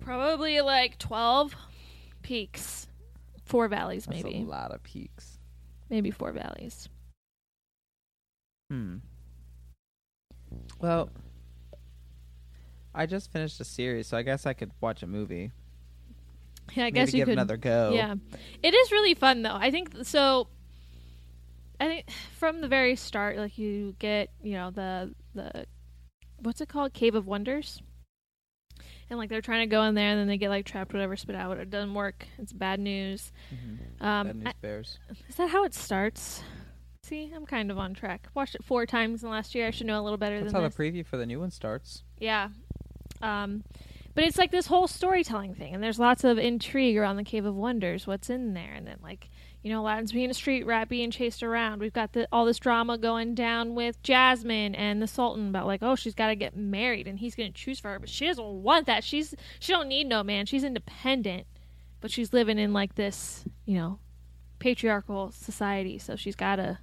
Probably 0.00 0.60
like 0.60 0.98
12 0.98 1.54
peaks. 2.22 2.86
Four 3.44 3.66
valleys, 3.68 4.04
That's 4.06 4.22
maybe. 4.22 4.38
a 4.38 4.44
lot 4.44 4.70
of 4.72 4.82
peaks. 4.82 5.38
Maybe 5.90 6.10
four 6.10 6.32
valleys. 6.32 6.88
Hmm. 8.70 8.96
Well, 10.80 11.10
I 12.94 13.06
just 13.06 13.32
finished 13.32 13.58
a 13.60 13.64
series, 13.64 14.06
so 14.06 14.16
I 14.16 14.22
guess 14.22 14.44
I 14.46 14.52
could 14.52 14.70
watch 14.80 15.02
a 15.02 15.06
movie. 15.06 15.50
Yeah, 16.74 16.84
I 16.86 16.90
guess 16.90 17.12
you 17.12 17.18
give 17.18 17.26
could. 17.26 17.32
another 17.32 17.56
go. 17.56 17.92
Yeah, 17.94 18.14
it 18.62 18.74
is 18.74 18.92
really 18.92 19.14
fun 19.14 19.42
though. 19.42 19.54
I 19.54 19.70
think 19.70 19.94
so. 20.02 20.48
I 21.80 21.86
think 21.86 22.10
from 22.36 22.60
the 22.60 22.68
very 22.68 22.96
start, 22.96 23.36
like 23.36 23.56
you 23.58 23.94
get, 23.98 24.30
you 24.42 24.52
know, 24.54 24.70
the 24.70 25.14
the 25.34 25.66
what's 26.40 26.60
it 26.60 26.68
called, 26.68 26.92
Cave 26.92 27.14
of 27.14 27.26
Wonders, 27.26 27.80
and 29.08 29.18
like 29.18 29.28
they're 29.28 29.40
trying 29.40 29.68
to 29.68 29.70
go 29.72 29.82
in 29.84 29.94
there, 29.94 30.10
and 30.10 30.18
then 30.18 30.26
they 30.26 30.38
get 30.38 30.48
like 30.50 30.66
trapped, 30.66 30.92
whatever, 30.92 31.16
spit 31.16 31.36
out, 31.36 31.58
it 31.58 31.70
doesn't 31.70 31.94
work. 31.94 32.26
It's 32.38 32.52
bad 32.52 32.80
news. 32.80 33.32
Mhm. 33.52 34.04
Um, 34.04 34.26
Bad 34.26 34.36
news 34.36 34.46
I- 34.48 34.52
bears. 34.60 34.98
is 35.28 35.36
that 35.36 35.50
how 35.50 35.64
it 35.64 35.74
starts? 35.74 36.42
See, 37.04 37.32
I'm 37.34 37.46
kind 37.46 37.70
of 37.70 37.78
on 37.78 37.94
track. 37.94 38.28
Watched 38.34 38.54
it 38.56 38.64
four 38.64 38.84
times 38.84 39.22
in 39.22 39.28
the 39.28 39.32
last 39.32 39.54
year. 39.54 39.66
I 39.66 39.70
should 39.70 39.86
know 39.86 39.98
a 40.00 40.02
little 40.02 40.18
better 40.18 40.40
That's 40.40 40.52
than 40.52 40.60
how 40.62 40.68
this. 40.68 40.76
the 40.76 40.82
preview 40.82 41.06
for 41.06 41.16
the 41.16 41.24
new 41.26 41.40
one 41.40 41.50
starts. 41.50 42.02
Yeah. 42.18 42.48
Um, 43.22 43.64
but 44.18 44.26
it's 44.26 44.36
like 44.36 44.50
this 44.50 44.66
whole 44.66 44.88
storytelling 44.88 45.54
thing, 45.54 45.72
and 45.72 45.80
there's 45.80 46.00
lots 46.00 46.24
of 46.24 46.38
intrigue 46.38 46.96
around 46.96 47.18
the 47.18 47.22
Cave 47.22 47.44
of 47.44 47.54
Wonders. 47.54 48.04
What's 48.04 48.28
in 48.28 48.52
there? 48.52 48.72
And 48.74 48.84
then, 48.84 48.96
like, 49.00 49.30
you 49.62 49.70
know, 49.70 49.80
Aladdin's 49.80 50.10
being 50.10 50.28
a 50.28 50.34
street 50.34 50.66
rat, 50.66 50.88
being 50.88 51.12
chased 51.12 51.40
around. 51.40 51.78
We've 51.78 51.92
got 51.92 52.14
the, 52.14 52.26
all 52.32 52.44
this 52.44 52.58
drama 52.58 52.98
going 52.98 53.36
down 53.36 53.76
with 53.76 54.02
Jasmine 54.02 54.74
and 54.74 55.00
the 55.00 55.06
Sultan 55.06 55.50
about 55.50 55.68
like, 55.68 55.84
oh, 55.84 55.94
she's 55.94 56.16
got 56.16 56.30
to 56.30 56.34
get 56.34 56.56
married, 56.56 57.06
and 57.06 57.20
he's 57.20 57.36
going 57.36 57.52
to 57.52 57.56
choose 57.56 57.78
for 57.78 57.92
her, 57.92 58.00
but 58.00 58.08
she 58.08 58.26
doesn't 58.26 58.44
want 58.44 58.86
that. 58.86 59.04
She's 59.04 59.36
she 59.60 59.72
don't 59.72 59.86
need 59.86 60.08
no 60.08 60.24
man. 60.24 60.46
She's 60.46 60.64
independent, 60.64 61.46
but 62.00 62.10
she's 62.10 62.32
living 62.32 62.58
in 62.58 62.72
like 62.72 62.96
this, 62.96 63.44
you 63.66 63.76
know, 63.76 64.00
patriarchal 64.58 65.30
society, 65.30 65.96
so 65.96 66.16
she's 66.16 66.34
got 66.34 66.56
to 66.56 66.78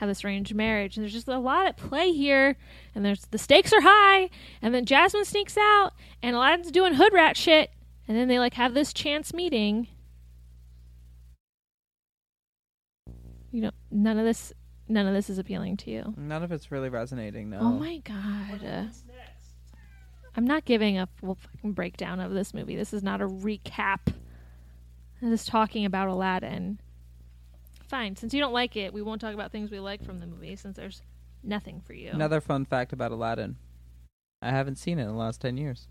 have 0.00 0.08
this 0.08 0.24
arranged 0.24 0.54
marriage. 0.54 0.96
And 0.96 1.04
there's 1.04 1.12
just 1.12 1.28
a 1.28 1.38
lot 1.38 1.66
at 1.66 1.76
play 1.76 2.10
here. 2.10 2.56
And 2.94 3.04
there's 3.04 3.26
the 3.30 3.36
stakes 3.36 3.70
are 3.72 3.82
high. 3.82 4.30
And 4.62 4.74
then 4.74 4.86
jasmine 4.86 5.26
sneaks 5.26 5.58
out. 5.58 5.92
And 6.22 6.34
aladdin's 6.34 6.70
doing 6.70 6.94
hood 6.94 7.12
rat 7.12 7.36
shit. 7.36 7.70
And 8.08 8.16
then 8.16 8.26
they 8.26 8.38
like 8.38 8.54
have 8.54 8.72
this 8.72 8.94
chance 8.94 9.34
meeting. 9.34 9.88
You 13.52 13.62
know 13.62 13.70
none 13.90 14.18
of 14.18 14.24
this 14.24 14.54
none 14.88 15.06
of 15.06 15.12
this 15.12 15.28
is 15.28 15.38
appealing 15.38 15.76
to 15.78 15.90
you. 15.90 16.14
None 16.16 16.42
of 16.42 16.50
it's 16.50 16.72
really 16.72 16.88
resonating. 16.88 17.50
No. 17.50 17.58
oh 17.60 17.72
my 17.72 17.98
god. 17.98 18.64
Uh, 18.64 18.84
i'm 20.36 20.46
not 20.46 20.64
giving 20.64 20.96
a 20.96 21.08
full 21.16 21.34
fucking 21.34 21.72
breakdown 21.72 22.20
of 22.20 22.32
this 22.32 22.54
movie. 22.54 22.74
This 22.74 22.94
is 22.94 23.02
not 23.02 23.20
a 23.20 23.28
recap. 23.28 24.14
I'm 25.20 25.30
just 25.30 25.48
talking 25.48 25.84
about 25.84 26.08
aladdin 26.08 26.78
fine 27.90 28.16
since 28.16 28.32
you 28.32 28.40
don't 28.40 28.52
like 28.52 28.76
it 28.76 28.92
we 28.94 29.02
won't 29.02 29.20
talk 29.20 29.34
about 29.34 29.50
things 29.52 29.70
we 29.70 29.78
like 29.80 30.02
from 30.04 30.18
the 30.20 30.26
movie 30.26 30.54
since 30.56 30.76
there's 30.76 31.02
nothing 31.42 31.80
for 31.84 31.92
you 31.92 32.10
Another 32.10 32.40
fun 32.40 32.64
fact 32.64 32.92
about 32.92 33.12
Aladdin. 33.12 33.56
I 34.42 34.50
haven't 34.50 34.76
seen 34.76 34.98
it 34.98 35.02
in 35.02 35.08
the 35.08 35.14
last 35.14 35.40
ten 35.40 35.56
years. 35.58 35.88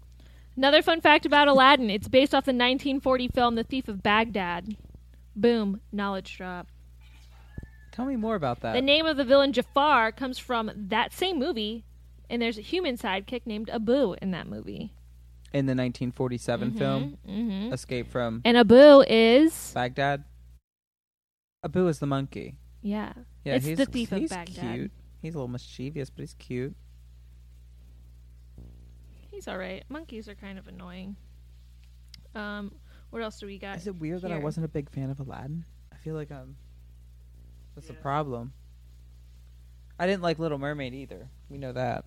Another 0.58 0.82
fun 0.82 1.02
fact 1.02 1.26
about 1.26 1.48
Aladdin 1.48 1.90
it's 1.90 2.08
based 2.08 2.34
off 2.34 2.46
the 2.46 2.52
1940 2.52 3.28
film 3.30 3.56
The 3.56 3.64
Thief 3.64 3.88
of 3.88 4.02
Baghdad. 4.02 4.76
Boom, 5.36 5.82
knowledge 5.92 6.36
drop. 6.38 6.68
Tell 7.92 8.06
me 8.06 8.16
more 8.16 8.36
about 8.36 8.62
that. 8.62 8.74
The 8.74 8.82
name 8.82 9.06
of 9.06 9.18
the 9.18 9.24
villain 9.24 9.54
Jafar 9.54 10.12
comes 10.12 10.38
from 10.40 10.72
that 10.76 11.12
same 11.14 11.38
movie, 11.40 11.84
and 12.30 12.42
there's 12.42 12.58
a 12.58 12.62
human 12.62 12.98
sidekick 12.98 13.46
named 13.46 13.70
Abu 13.70 14.16
in 14.22 14.32
that 14.32 14.48
movie. 14.48 14.94
in 15.54 15.66
the 15.66 15.72
1947 15.72 16.72
film, 16.74 17.18
hmm 17.26 17.74
Escape 17.74 18.10
from 18.12 18.42
And 18.46 18.56
Abu 18.58 19.02
is 19.08 19.72
Baghdad. 19.74 20.24
Abu 21.64 21.88
is 21.88 22.00
the 22.00 22.06
monkey. 22.08 22.58
yeah, 22.82 23.14
Yeah, 23.44 23.56
it's 23.56 23.66
he's 23.66 23.78
the 23.78 23.86
thief 23.86 24.10
he's 24.12 24.32
of 24.32 24.38
Baghdad. 24.38 24.76
cute. 24.76 24.92
He's 25.22 25.36
a 25.36 25.38
little 25.38 25.50
mischievous, 25.50 26.10
but 26.10 26.22
he's 26.22 26.34
cute. 26.36 26.76
He's 29.30 29.48
all 29.48 29.58
right. 29.58 29.84
Monkeys 29.90 30.30
are 30.30 30.36
kind 30.36 30.58
of 30.58 30.68
annoying. 30.68 31.16
Um, 32.36 32.74
what 33.10 33.22
else 33.22 33.40
do 33.40 33.46
we 33.48 33.58
got? 33.58 33.78
Is 33.78 33.88
it 33.88 33.96
weird 33.98 34.22
that 34.22 34.32
I 34.32 34.38
wasn't 34.38 34.66
a 34.66 34.70
big 34.70 34.90
fan 34.90 35.10
of 35.10 35.20
Aladdin? 35.20 35.66
I 35.94 35.98
feel 35.98 36.16
like 36.16 36.32
I'm. 36.32 36.56
That's 37.76 37.90
a 37.90 37.94
problem. 37.94 38.54
I 39.98 40.08
didn't 40.08 40.22
like 40.22 40.40
Little 40.40 40.58
Mermaid 40.58 40.94
either. 40.94 41.30
We 41.50 41.58
know 41.58 41.74
that. 41.74 42.06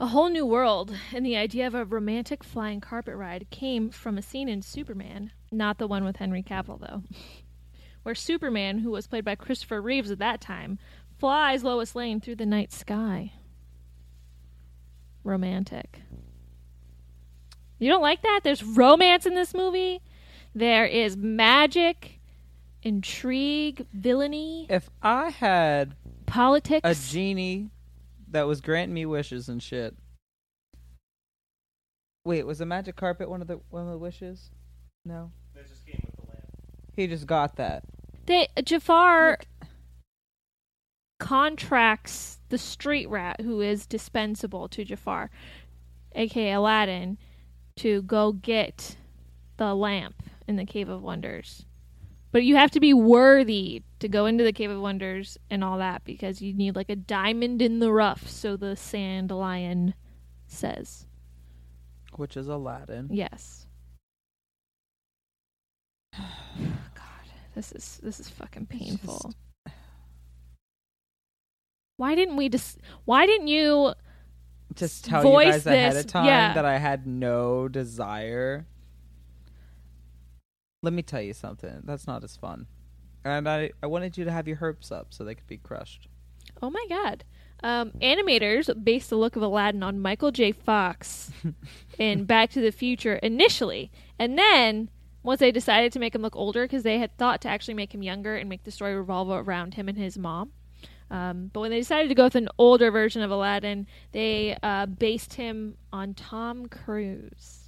A 0.00 0.08
whole 0.08 0.28
new 0.28 0.44
world 0.44 0.94
and 1.14 1.24
the 1.24 1.36
idea 1.36 1.66
of 1.66 1.74
a 1.74 1.84
romantic 1.84 2.42
flying 2.42 2.80
carpet 2.80 3.14
ride 3.16 3.46
came 3.50 3.90
from 3.90 4.18
a 4.18 4.22
scene 4.22 4.48
in 4.48 4.60
Superman, 4.60 5.30
not 5.52 5.78
the 5.78 5.86
one 5.86 6.04
with 6.04 6.16
Henry 6.16 6.42
Cavill, 6.42 6.80
though, 6.80 7.02
where 8.02 8.14
Superman, 8.14 8.78
who 8.78 8.90
was 8.90 9.06
played 9.06 9.24
by 9.24 9.34
Christopher 9.36 9.80
Reeves 9.80 10.10
at 10.10 10.18
that 10.18 10.40
time, 10.40 10.78
flies 11.18 11.62
Lois 11.62 11.94
Lane 11.94 12.20
through 12.20 12.36
the 12.36 12.46
night 12.46 12.72
sky. 12.72 13.32
Romantic. 15.22 16.00
You 17.78 17.88
don't 17.90 18.02
like 18.02 18.22
that? 18.22 18.40
There's 18.42 18.62
romance 18.62 19.26
in 19.26 19.34
this 19.34 19.54
movie. 19.54 20.00
There 20.54 20.84
is 20.86 21.16
magic. 21.16 22.20
intrigue, 22.82 23.86
villainy, 23.94 24.66
If 24.68 24.90
I 25.02 25.30
had 25.30 25.94
politics. 26.26 26.82
a 26.84 26.94
genie 27.12 27.70
that 28.34 28.48
was 28.48 28.60
granting 28.60 28.94
me 28.94 29.06
wishes 29.06 29.48
and 29.48 29.62
shit. 29.62 29.94
Wait, 32.24 32.44
was 32.44 32.58
the 32.58 32.66
magic 32.66 32.96
carpet 32.96 33.30
one 33.30 33.40
of 33.40 33.46
the 33.46 33.60
one 33.70 33.84
of 33.84 33.90
the 33.90 33.98
wishes? 33.98 34.50
No. 35.04 35.30
That 35.54 35.68
just 35.68 35.86
came 35.86 36.00
with 36.04 36.16
the 36.16 36.32
lamp. 36.32 36.44
He 36.96 37.06
just 37.06 37.26
got 37.26 37.56
that. 37.56 37.84
they, 38.26 38.48
Jafar 38.64 39.38
contracts 41.20 42.40
the 42.48 42.58
street 42.58 43.08
rat 43.08 43.40
who 43.40 43.60
is 43.60 43.86
dispensable 43.86 44.68
to 44.68 44.84
Jafar, 44.84 45.30
aka 46.16 46.52
Aladdin, 46.52 47.18
to 47.76 48.02
go 48.02 48.32
get 48.32 48.96
the 49.58 49.74
lamp 49.74 50.24
in 50.48 50.56
the 50.56 50.64
Cave 50.66 50.88
of 50.88 51.02
Wonders. 51.02 51.66
But 52.34 52.42
you 52.42 52.56
have 52.56 52.72
to 52.72 52.80
be 52.80 52.92
worthy 52.92 53.84
to 54.00 54.08
go 54.08 54.26
into 54.26 54.42
the 54.42 54.52
Cave 54.52 54.68
of 54.68 54.80
Wonders 54.80 55.38
and 55.50 55.62
all 55.62 55.78
that 55.78 56.02
because 56.04 56.42
you 56.42 56.52
need 56.52 56.74
like 56.74 56.90
a 56.90 56.96
diamond 56.96 57.62
in 57.62 57.78
the 57.78 57.92
rough, 57.92 58.28
so 58.28 58.56
the 58.56 58.74
sand 58.74 59.30
lion 59.30 59.94
says. 60.48 61.06
Which 62.16 62.36
is 62.36 62.48
Aladdin. 62.48 63.06
Yes. 63.12 63.68
God, 66.18 66.24
this 67.54 67.70
is 67.70 68.00
this 68.02 68.18
is 68.18 68.28
fucking 68.28 68.66
painful. 68.66 69.32
just- 69.66 69.76
Why 71.98 72.16
didn't 72.16 72.34
we 72.34 72.48
just? 72.48 72.78
Why 73.04 73.26
didn't 73.26 73.46
you? 73.46 73.94
Just 74.74 75.04
tell 75.04 75.22
you 75.24 75.52
guys 75.52 75.64
ahead 75.66 75.92
this- 75.92 76.04
of 76.04 76.10
time 76.10 76.26
yeah. 76.26 76.52
that 76.54 76.64
I 76.64 76.78
had 76.78 77.06
no 77.06 77.68
desire. 77.68 78.66
Let 80.84 80.92
me 80.92 81.02
tell 81.02 81.22
you 81.22 81.32
something. 81.32 81.80
That's 81.84 82.06
not 82.06 82.22
as 82.24 82.36
fun. 82.36 82.66
And 83.24 83.48
I, 83.48 83.70
I 83.82 83.86
wanted 83.86 84.18
you 84.18 84.24
to 84.26 84.30
have 84.30 84.46
your 84.46 84.58
hopes 84.58 84.92
up 84.92 85.14
so 85.14 85.24
they 85.24 85.34
could 85.34 85.46
be 85.46 85.56
crushed. 85.56 86.08
Oh 86.60 86.68
my 86.68 86.84
god! 86.90 87.24
Um, 87.62 87.92
animators 88.02 88.70
based 88.84 89.08
the 89.08 89.16
look 89.16 89.34
of 89.34 89.42
Aladdin 89.42 89.82
on 89.82 89.98
Michael 89.98 90.30
J. 90.30 90.52
Fox 90.52 91.30
in 91.98 92.24
Back 92.24 92.50
to 92.50 92.60
the 92.60 92.70
Future 92.70 93.14
initially, 93.14 93.90
and 94.18 94.36
then 94.36 94.90
once 95.22 95.40
they 95.40 95.50
decided 95.50 95.90
to 95.92 95.98
make 95.98 96.14
him 96.14 96.20
look 96.20 96.36
older 96.36 96.64
because 96.64 96.82
they 96.82 96.98
had 96.98 97.16
thought 97.16 97.40
to 97.40 97.48
actually 97.48 97.72
make 97.72 97.94
him 97.94 98.02
younger 98.02 98.36
and 98.36 98.50
make 98.50 98.64
the 98.64 98.70
story 98.70 98.94
revolve 98.94 99.30
around 99.30 99.72
him 99.72 99.88
and 99.88 99.96
his 99.96 100.18
mom. 100.18 100.52
Um, 101.10 101.50
but 101.50 101.60
when 101.60 101.70
they 101.70 101.78
decided 101.78 102.08
to 102.08 102.14
go 102.14 102.24
with 102.24 102.34
an 102.34 102.50
older 102.58 102.90
version 102.90 103.22
of 103.22 103.30
Aladdin, 103.30 103.86
they 104.12 104.58
uh, 104.62 104.84
based 104.84 105.32
him 105.32 105.78
on 105.94 106.12
Tom 106.12 106.66
Cruise. 106.66 107.63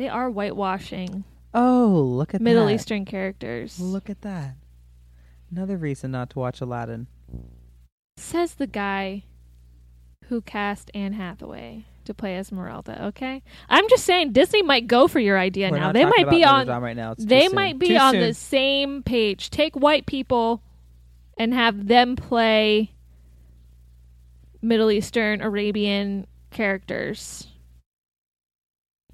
They 0.00 0.08
are 0.08 0.30
whitewashing 0.30 1.24
Oh, 1.52 1.88
look 1.88 2.32
at 2.32 2.40
Middle 2.40 2.64
that. 2.64 2.72
Eastern 2.72 3.04
characters. 3.04 3.78
Look 3.78 4.08
at 4.08 4.22
that. 4.22 4.54
Another 5.50 5.76
reason 5.76 6.10
not 6.10 6.30
to 6.30 6.38
watch 6.38 6.62
Aladdin. 6.62 7.06
Says 8.16 8.54
the 8.54 8.66
guy 8.66 9.24
who 10.28 10.40
cast 10.40 10.90
Anne 10.94 11.12
Hathaway 11.12 11.84
to 12.06 12.14
play 12.14 12.38
Esmeralda. 12.38 13.08
Okay, 13.08 13.42
I'm 13.68 13.86
just 13.90 14.06
saying 14.06 14.32
Disney 14.32 14.62
might 14.62 14.86
go 14.86 15.06
for 15.06 15.20
your 15.20 15.38
idea 15.38 15.70
We're 15.70 15.76
now. 15.76 15.92
They 15.92 16.06
might 16.06 16.30
be 16.30 16.44
on. 16.44 16.66
Right 16.66 16.96
now. 16.96 17.12
It's 17.12 17.26
They 17.26 17.48
might 17.48 17.78
be 17.78 17.88
Too 17.88 17.96
on 17.96 18.12
soon. 18.12 18.20
the 18.22 18.32
same 18.32 19.02
page. 19.02 19.50
Take 19.50 19.76
white 19.76 20.06
people 20.06 20.62
and 21.36 21.52
have 21.52 21.88
them 21.88 22.16
play 22.16 22.92
Middle 24.62 24.90
Eastern 24.90 25.42
Arabian 25.42 26.26
characters. 26.50 27.48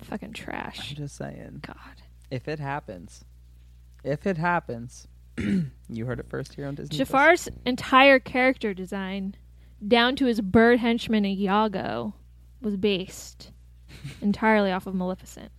Fucking 0.03 0.33
trash. 0.33 0.91
I'm 0.91 0.97
just 0.97 1.17
saying. 1.17 1.61
God. 1.67 1.77
If 2.31 2.49
it 2.49 2.59
happens, 2.59 3.25
if 4.05 4.27
it 4.27 4.37
happens, 4.37 5.07
you 5.89 6.07
heard 6.07 6.21
it 6.21 6.29
first 6.29 6.55
here 6.55 6.67
on 6.67 6.75
Disney. 6.75 6.99
Jafar's 6.99 7.49
entire 7.65 8.19
character 8.19 8.75
design, 8.75 9.35
down 9.87 10.17
to 10.17 10.27
his 10.27 10.41
bird 10.41 10.79
henchman 10.81 11.25
Iago, 11.25 12.15
was 12.61 12.77
based 12.77 13.53
entirely 14.21 14.73
off 14.73 14.87
of 14.87 14.95
Maleficent. 14.95 15.51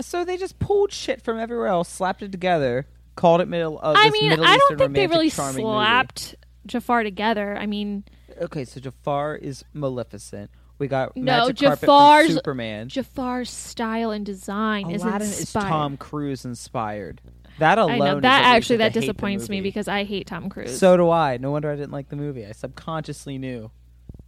So 0.00 0.24
they 0.24 0.36
just 0.36 0.58
pulled 0.58 0.92
shit 0.92 1.22
from 1.22 1.38
everywhere 1.38 1.68
else, 1.68 1.88
slapped 1.88 2.22
it 2.22 2.30
together, 2.32 2.86
called 3.14 3.40
it 3.40 3.48
middle. 3.48 3.78
Uh, 3.78 3.94
I 3.96 4.10
mean, 4.10 4.28
Middle 4.30 4.44
I 4.44 4.56
don't 4.56 4.72
Eastern 4.72 4.78
think 4.78 4.94
they 4.94 5.06
really 5.06 5.30
charming 5.30 5.64
movie. 5.64 5.74
slapped 5.74 6.34
Jafar 6.66 7.02
together. 7.02 7.56
I 7.56 7.66
mean, 7.66 8.04
Okay, 8.40 8.64
so 8.64 8.80
Jafar 8.80 9.36
is 9.36 9.64
Maleficent. 9.72 10.50
We 10.78 10.88
got 10.88 11.16
No, 11.16 11.22
Magic 11.46 11.56
Carpet 11.58 11.80
Jafar's- 11.80 12.34
Superman. 12.34 12.88
Jafar's 12.88 13.50
style 13.50 14.10
and 14.10 14.26
design 14.26 14.90
is 14.90 15.02
Aladdin 15.02 15.22
is 15.28 15.32
is 15.34 15.40
inspired. 15.40 15.68
Tom 15.68 15.96
Cruise 15.96 16.44
inspired. 16.44 17.20
That 17.58 17.78
alone. 17.78 17.92
I 17.92 17.98
know 17.98 18.16
is 18.16 18.22
that 18.22 18.44
actually 18.44 18.76
that 18.78 18.92
disappoints 18.92 19.48
me 19.48 19.62
because 19.62 19.88
I 19.88 20.04
hate 20.04 20.26
Tom 20.26 20.50
Cruise. 20.50 20.78
So 20.78 20.96
do 20.98 21.08
I. 21.10 21.38
No 21.38 21.50
wonder 21.50 21.70
I 21.70 21.76
didn't 21.76 21.92
like 21.92 22.10
the 22.10 22.16
movie. 22.16 22.44
I 22.44 22.52
subconsciously 22.52 23.38
knew. 23.38 23.70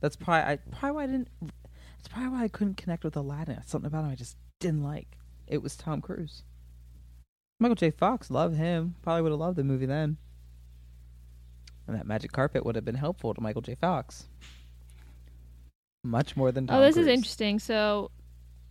That's 0.00 0.16
probably 0.16 0.52
I 0.52 0.56
probably 0.70 0.90
why 0.92 1.02
I 1.02 1.06
didn't. 1.06 1.28
That's 1.42 2.08
probably 2.08 2.30
why 2.30 2.44
I 2.44 2.48
couldn't 2.48 2.76
connect 2.78 3.04
with 3.04 3.16
Aladdin. 3.16 3.61
Something 3.66 3.88
about 3.88 4.04
him 4.04 4.11
I 4.11 4.14
just 4.14 4.37
didn't 4.61 4.82
like. 4.82 5.18
It 5.46 5.62
was 5.62 5.76
Tom 5.76 6.00
Cruise. 6.00 6.42
Michael 7.61 7.74
J. 7.74 7.90
Fox, 7.90 8.30
love 8.30 8.54
him. 8.56 8.94
Probably 9.02 9.20
would 9.22 9.32
have 9.32 9.40
loved 9.40 9.56
the 9.56 9.64
movie 9.64 9.87
then. 9.87 10.16
And 11.87 11.96
that 11.96 12.06
magic 12.06 12.32
carpet 12.32 12.64
would 12.64 12.76
have 12.76 12.84
been 12.84 12.94
helpful 12.94 13.34
to 13.34 13.40
Michael 13.40 13.62
J. 13.62 13.74
Fox. 13.74 14.28
Much 16.04 16.37
more 16.37 16.52
than 16.52 16.66
Tom 16.66 16.78
oh, 16.78 16.80
this 16.80 16.94
Cruise. 16.94 17.06
is 17.06 17.12
interesting. 17.12 17.58
So 17.58 18.11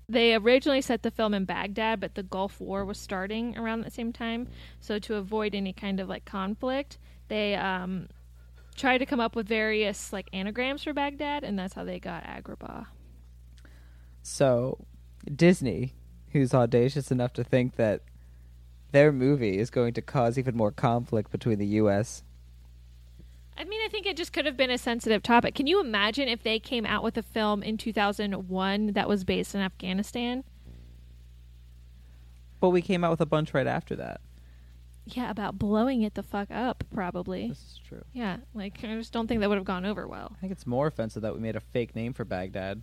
they 0.10 0.36
originally 0.36 0.82
set 0.82 1.04
the 1.04 1.12
film 1.12 1.34
in 1.34 1.46
Baghdad, 1.46 2.00
but 2.00 2.16
the 2.16 2.24
Gulf 2.24 2.60
War 2.62 2.86
was 2.86 2.98
starting 2.98 3.58
around 3.58 3.82
the 3.82 3.92
same 3.92 4.14
time. 4.14 4.48
So 4.80 5.00
to 5.00 5.16
avoid 5.16 5.54
any 5.54 5.74
kind 5.74 6.00
of 6.00 6.08
like 6.08 6.26
conflict, 6.26 6.98
they 7.28 7.56
um, 7.56 8.08
tried 8.76 9.00
to 9.00 9.06
come 9.06 9.20
up 9.20 9.36
with 9.36 9.48
various 9.48 10.14
like 10.14 10.30
anagrams 10.32 10.84
for 10.84 10.94
Baghdad, 10.94 11.44
and 11.44 11.60
that's 11.60 11.74
how 11.74 11.84
they 11.84 12.00
got 12.00 12.24
Agrabah. 12.24 12.88
So, 14.22 14.86
Disney, 15.34 15.94
who's 16.32 16.54
audacious 16.54 17.12
enough 17.12 17.34
to 17.34 17.44
think 17.44 17.76
that 17.76 18.02
their 18.92 19.12
movie 19.12 19.58
is 19.58 19.70
going 19.70 19.94
to 19.94 20.02
cause 20.02 20.38
even 20.38 20.56
more 20.56 20.72
conflict 20.72 21.32
between 21.32 21.60
the 21.60 21.68
U.S. 21.68 22.24
I 23.58 23.64
mean, 23.64 23.80
I 23.84 23.90
think 23.90 24.06
it 24.06 24.16
just 24.16 24.34
could 24.34 24.46
have 24.46 24.56
been 24.56 24.70
a 24.70 24.78
sensitive 24.78 25.24
topic. 25.24 25.56
Can 25.56 25.66
you 25.68 25.80
imagine 25.82 26.28
if 26.28 26.44
they 26.44 26.60
came 26.60 26.86
out 26.86 27.04
with 27.04 27.18
a 27.18 27.24
film 27.24 27.64
in 27.64 27.78
2001 27.78 28.94
that 28.94 29.10
was 29.10 29.24
based 29.24 29.56
in 29.56 29.62
Afghanistan? 29.62 30.44
But 32.60 32.70
we 32.70 32.82
came 32.82 33.04
out 33.04 33.12
with 33.12 33.22
a 33.22 33.26
bunch 33.26 33.54
right 33.54 33.68
after 33.68 33.96
that. 33.96 34.22
Yeah, 35.06 35.32
about 35.32 35.58
blowing 35.58 36.02
it 36.02 36.16
the 36.16 36.24
fuck 36.24 36.52
up, 36.52 36.84
probably. 36.94 37.48
This 37.48 37.58
is 37.60 37.80
true. 37.88 38.04
Yeah, 38.14 38.38
like 38.54 38.78
I 38.84 38.96
just 38.96 39.14
don't 39.14 39.28
think 39.28 39.40
that 39.42 39.50
would 39.50 39.58
have 39.58 39.66
gone 39.66 39.86
over 39.86 40.08
well. 40.08 40.34
I 40.38 40.42
think 40.42 40.52
it's 40.52 40.68
more 40.68 40.86
offensive 40.88 41.22
that 41.22 41.34
we 41.34 41.40
made 41.40 41.56
a 41.56 41.60
fake 41.62 41.96
name 41.96 42.14
for 42.14 42.26
Baghdad. 42.26 42.82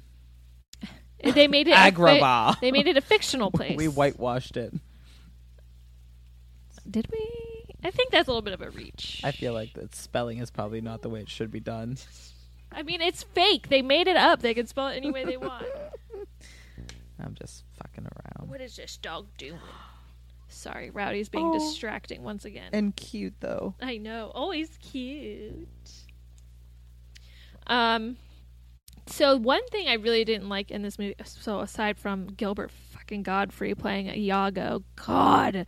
They 1.23 1.49
made 1.49 1.69
it 1.69 1.71
a 1.73 1.75
fi- 2.21 2.55
they 2.61 2.71
made 2.71 2.87
it 2.87 2.99
a 2.99 3.01
fictional 3.01 3.51
place. 3.53 3.79
we 3.79 3.89
whitewashed 3.89 4.59
it. 4.59 4.75
Did 6.91 7.09
we? 7.11 7.54
I 7.85 7.91
think 7.91 8.11
that's 8.11 8.27
a 8.29 8.31
little 8.31 8.43
bit 8.43 8.55
of 8.55 8.63
a 8.63 8.71
reach. 8.71 9.21
I 9.23 9.31
feel 9.31 9.53
like 9.53 9.75
that 9.75 9.95
spelling 9.95 10.39
is 10.39 10.51
probably 10.51 10.81
not 10.81 11.03
the 11.03 11.11
way 11.11 11.21
it 11.21 11.29
should 11.29 11.51
be 11.51 11.61
done. 11.61 11.99
I 12.73 12.83
mean, 12.83 13.01
it's 13.03 13.23
fake. 13.23 13.69
They 13.69 13.83
made 13.83 14.09
it 14.09 14.17
up. 14.17 14.41
They 14.41 14.55
can 14.55 14.67
spell 14.67 14.89
it 14.89 14.97
any 14.97 15.11
way 15.11 15.25
they 15.25 15.37
want. 15.37 15.67
I'm 17.23 17.35
just 17.35 17.65
fucking 17.77 18.05
around. 18.07 18.49
what 18.51 18.61
is 18.61 18.77
this 18.77 18.97
dog 18.97 19.27
doing? 19.39 19.59
Sorry, 20.49 20.91
Rowdy's 20.91 21.29
being 21.29 21.47
Oh. 21.47 21.59
distracting 21.59 22.23
once 22.23 22.45
again. 22.45 22.71
And 22.73 22.95
cute 22.97 23.35
though. 23.41 23.75
I 23.83 23.99
know. 23.99 24.31
Always 24.35 24.71
cute. 24.79 25.69
Um, 27.67 28.17
so 29.07 29.37
one 29.37 29.67
thing 29.69 29.89
I 29.89 29.95
really 29.95 30.25
didn't 30.25 30.49
like 30.49 30.71
in 30.71 30.83
this 30.83 30.99
movie, 30.99 31.15
so 31.25 31.61
aside 31.61 31.99
from 31.99 32.27
Gilbert 32.29 32.71
fucking 32.93 33.23
Gottfried 33.23 33.79
playing 33.79 34.09
Iago, 34.15 34.83
God, 34.97 35.67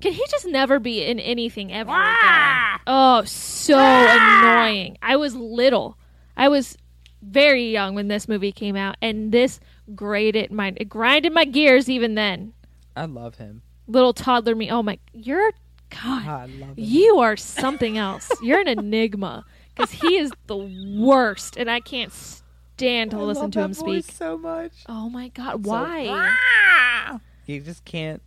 can 0.00 0.12
he 0.12 0.24
just 0.30 0.46
never 0.46 0.78
be 0.78 1.02
in 1.04 1.18
anything 1.20 1.72
ever 1.72 1.90
again? 1.90 2.80
Oh, 2.86 3.22
so 3.24 3.78
annoying. 3.78 4.98
I 5.02 5.16
was 5.16 5.34
little. 5.34 5.96
I 6.36 6.48
was 6.48 6.76
very 7.22 7.70
young 7.72 7.94
when 7.94 8.08
this 8.08 8.28
movie 8.28 8.52
came 8.52 8.76
out, 8.76 8.96
and 9.02 9.32
this 9.32 9.58
grated 9.94 10.50
my 10.52 10.72
it 10.76 10.88
grinded 10.88 11.32
my 11.32 11.44
gears 11.44 11.88
even 11.88 12.14
then. 12.14 12.52
I 12.94 13.04
love 13.06 13.36
him. 13.36 13.62
Little 13.88 14.12
toddler 14.12 14.54
me. 14.54 14.70
Oh 14.70 14.82
my, 14.82 14.98
you're 15.12 15.52
God. 15.90 16.26
I 16.26 16.46
love 16.46 16.70
him. 16.70 16.74
You 16.76 17.18
are 17.18 17.36
something 17.36 17.96
else. 17.98 18.30
You're 18.42 18.60
an 18.60 18.68
enigma 18.68 19.44
because 19.74 19.90
he 19.92 20.16
is 20.18 20.30
the 20.46 20.56
worst, 20.98 21.56
and 21.56 21.70
I 21.70 21.80
can't 21.80 22.12
stand 22.12 23.12
to 23.12 23.16
I 23.18 23.20
listen 23.20 23.42
love 23.44 23.50
to 23.52 23.58
that 23.60 23.64
him 23.66 23.74
speak. 23.74 24.04
so 24.12 24.36
much. 24.36 24.72
Oh 24.88 25.08
my 25.08 25.28
god, 25.28 25.64
So- 25.64 25.70
why? 25.70 27.18
You 27.46 27.60
just 27.60 27.84
can't. 27.84 28.20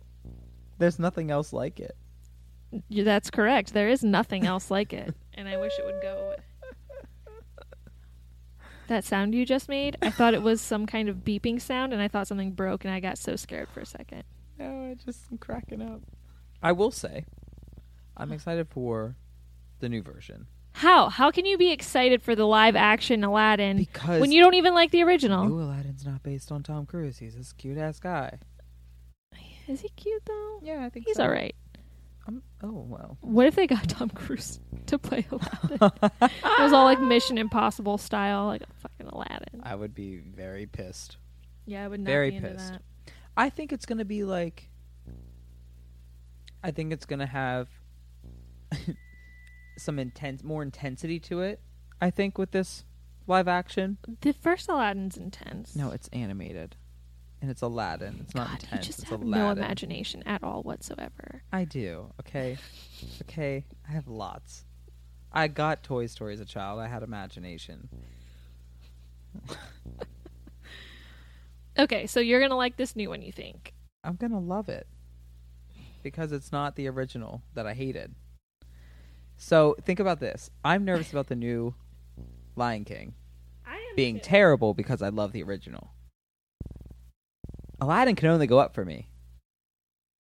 There's 0.80 0.98
nothing 0.98 1.30
else 1.30 1.52
like 1.52 1.78
it. 1.78 1.94
Yeah, 2.88 3.04
That's 3.04 3.30
correct. 3.30 3.74
There 3.74 3.88
is 3.88 4.02
nothing 4.02 4.46
else 4.46 4.70
like 4.70 4.92
it, 4.94 5.14
and 5.34 5.46
I 5.46 5.58
wish 5.58 5.72
it 5.78 5.84
would 5.84 6.00
go 6.00 6.16
away. 6.16 6.36
That 8.88 9.04
sound 9.04 9.34
you 9.34 9.44
just 9.46 9.68
made, 9.68 9.96
I 10.02 10.10
thought 10.10 10.34
it 10.34 10.42
was 10.42 10.60
some 10.60 10.86
kind 10.86 11.08
of 11.08 11.18
beeping 11.18 11.60
sound, 11.60 11.92
and 11.92 12.00
I 12.02 12.08
thought 12.08 12.26
something 12.26 12.52
broke, 12.52 12.84
and 12.84 12.92
I 12.92 12.98
got 12.98 13.18
so 13.18 13.36
scared 13.36 13.68
for 13.68 13.80
a 13.80 13.86
second. 13.86 14.24
No, 14.58 14.90
I 14.90 14.94
just 15.04 15.30
am 15.30 15.38
cracking 15.38 15.82
up. 15.82 16.00
I 16.62 16.72
will 16.72 16.90
say, 16.90 17.26
I'm 18.16 18.32
excited 18.32 18.68
for 18.68 19.16
the 19.80 19.88
new 19.88 20.02
version 20.02 20.46
How? 20.72 21.08
How 21.08 21.30
can 21.30 21.44
you 21.46 21.56
be 21.58 21.70
excited 21.70 22.22
for 22.22 22.34
the 22.34 22.46
live 22.46 22.74
action 22.74 23.22
Aladdin 23.22 23.76
because 23.76 24.20
when 24.20 24.32
you 24.32 24.42
don't 24.42 24.54
even 24.54 24.74
like 24.74 24.90
the 24.90 25.02
original? 25.02 25.46
new 25.46 25.60
Aladdin's 25.60 26.04
not 26.06 26.22
based 26.22 26.50
on 26.50 26.62
Tom 26.62 26.86
Cruise. 26.86 27.18
He's 27.18 27.36
this 27.36 27.52
cute 27.52 27.78
ass 27.78 28.00
guy. 28.00 28.38
Is 29.70 29.80
he 29.80 29.88
cute 29.90 30.22
though? 30.26 30.60
Yeah, 30.62 30.84
I 30.84 30.90
think 30.90 31.06
He's 31.06 31.16
so. 31.16 31.24
all 31.24 31.30
right. 31.30 31.54
I'm, 32.26 32.42
oh 32.62 32.84
well. 32.88 33.16
What 33.20 33.46
if 33.46 33.54
they 33.54 33.66
got 33.66 33.88
Tom 33.88 34.10
Cruise 34.10 34.60
to 34.86 34.98
play 34.98 35.26
Aladdin? 35.30 35.78
it 35.80 36.60
was 36.60 36.72
all 36.72 36.84
like 36.84 37.00
Mission 37.00 37.38
Impossible 37.38 37.96
style, 37.98 38.46
like 38.46 38.62
a 38.62 38.72
fucking 38.80 39.06
Aladdin. 39.06 39.60
I 39.62 39.74
would 39.74 39.94
be 39.94 40.16
very 40.18 40.66
pissed. 40.66 41.16
Yeah, 41.66 41.84
I 41.84 41.88
would 41.88 42.00
not 42.00 42.06
Very 42.06 42.30
be 42.30 42.36
into 42.36 42.50
pissed. 42.50 42.72
that. 42.72 42.82
I 43.36 43.48
think 43.48 43.72
it's 43.72 43.86
gonna 43.86 44.04
be 44.04 44.24
like. 44.24 44.68
I 46.62 46.72
think 46.72 46.92
it's 46.92 47.06
gonna 47.06 47.26
have 47.26 47.68
some 49.78 49.98
intense, 49.98 50.42
more 50.44 50.62
intensity 50.62 51.18
to 51.20 51.40
it. 51.40 51.60
I 52.00 52.10
think 52.10 52.36
with 52.38 52.50
this 52.50 52.84
live 53.26 53.48
action. 53.48 53.98
The 54.20 54.32
first 54.32 54.68
Aladdin's 54.68 55.16
intense. 55.16 55.74
No, 55.76 55.90
it's 55.90 56.08
animated, 56.08 56.76
and 57.40 57.50
it's 57.50 57.62
Aladdin. 57.62 58.18
It's 58.20 58.34
not 58.34 58.48
God, 58.48 58.62
intense. 58.62 58.72
you 58.72 58.86
just 58.86 59.00
it's 59.00 59.10
have 59.10 59.22
Aladdin. 59.22 59.44
no 59.44 59.50
imagination 59.64 60.22
at 60.26 60.42
all 60.42 60.62
whatsoever. 60.62 61.42
I 61.52 61.64
do. 61.64 62.12
Okay, 62.20 62.58
okay. 63.22 63.64
I 63.88 63.92
have 63.92 64.08
lots. 64.08 64.64
I 65.32 65.48
got 65.48 65.82
Toy 65.82 66.06
Story 66.06 66.34
as 66.34 66.40
a 66.40 66.44
child. 66.44 66.80
I 66.80 66.88
had 66.88 67.02
imagination. 67.02 67.88
Okay, 71.78 72.06
so 72.06 72.20
you're 72.20 72.40
gonna 72.40 72.56
like 72.56 72.76
this 72.76 72.94
new 72.96 73.08
one, 73.08 73.22
you 73.22 73.32
think? 73.32 73.72
I'm 74.04 74.16
gonna 74.16 74.40
love 74.40 74.68
it 74.68 74.86
because 76.02 76.32
it's 76.32 76.52
not 76.52 76.76
the 76.76 76.88
original 76.88 77.42
that 77.54 77.66
I 77.66 77.74
hated. 77.74 78.14
So 79.36 79.76
think 79.82 80.00
about 80.00 80.20
this. 80.20 80.50
I'm 80.64 80.84
nervous 80.84 81.10
about 81.12 81.28
the 81.28 81.36
new 81.36 81.74
Lion 82.56 82.84
King 82.84 83.14
I 83.66 83.76
am 83.76 83.96
being 83.96 84.20
terrible 84.20 84.74
because 84.74 85.00
I 85.00 85.08
love 85.08 85.32
the 85.32 85.42
original. 85.42 85.92
Aladdin 87.80 88.16
can 88.16 88.28
only 88.28 88.46
go 88.46 88.58
up 88.58 88.74
for 88.74 88.84
me. 88.84 89.08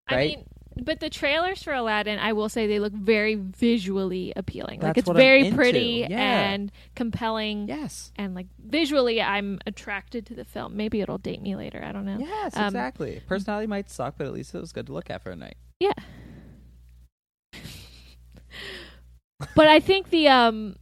I 0.08 0.16
mean, 0.16 0.46
but 0.82 1.00
the 1.02 1.10
trailers 1.10 1.62
for 1.62 1.74
Aladdin, 1.74 2.20
I 2.20 2.34
will 2.34 2.50
say 2.50 2.66
they 2.68 2.80
look 2.80 2.94
very 2.94 3.36
visually 3.36 4.34
appealing. 4.36 4.80
like 4.80 4.98
it's 4.98 5.10
very 5.10 5.52
pretty 5.52 6.06
Yeah. 6.10 6.52
and 6.52 6.72
compelling. 6.96 7.68
Yes. 7.68 8.12
And 8.16 8.34
like 8.34 8.48
visually, 8.58 9.22
I'm 9.22 9.60
attracted 9.68 10.26
to 10.28 10.36
the 10.36 10.46
film. 10.46 10.78
Maybe 10.78 11.02
it'll 11.02 11.18
date 11.18 11.42
me 11.42 11.56
later. 11.56 11.84
I 11.84 11.92
don't 11.92 12.06
know. 12.06 12.18
Yes, 12.20 12.56
Um, 12.56 12.68
exactly. 12.68 13.22
Personality 13.28 13.68
might 13.68 13.90
suck, 13.92 14.16
but 14.18 14.26
at 14.26 14.34
least 14.34 14.56
it 14.56 14.60
was 14.60 14.72
good 14.72 14.88
to 14.88 14.94
look 14.94 15.10
at 15.10 15.22
for 15.22 15.32
a 15.32 15.36
night. 15.36 15.58
Yeah. 15.80 15.92
but 19.56 19.68
I 19.68 19.80
think 19.80 20.10
the 20.10 20.28
um 20.30 20.76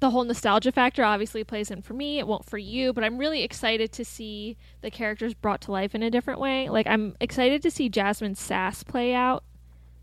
the 0.00 0.10
whole 0.10 0.24
nostalgia 0.24 0.72
factor 0.72 1.04
obviously 1.04 1.44
plays 1.44 1.70
in 1.70 1.82
for 1.82 1.92
me. 1.92 2.18
It 2.18 2.26
won't 2.26 2.46
for 2.46 2.58
you, 2.58 2.92
but 2.92 3.04
I'm 3.04 3.18
really 3.18 3.42
excited 3.42 3.92
to 3.92 4.04
see 4.04 4.56
the 4.80 4.90
characters 4.90 5.34
brought 5.34 5.60
to 5.62 5.72
life 5.72 5.94
in 5.94 6.02
a 6.02 6.10
different 6.10 6.40
way. 6.40 6.68
Like 6.68 6.86
I'm 6.86 7.14
excited 7.20 7.62
to 7.62 7.70
see 7.70 7.88
Jasmine 7.88 8.34
Sass 8.34 8.82
play 8.82 9.14
out 9.14 9.44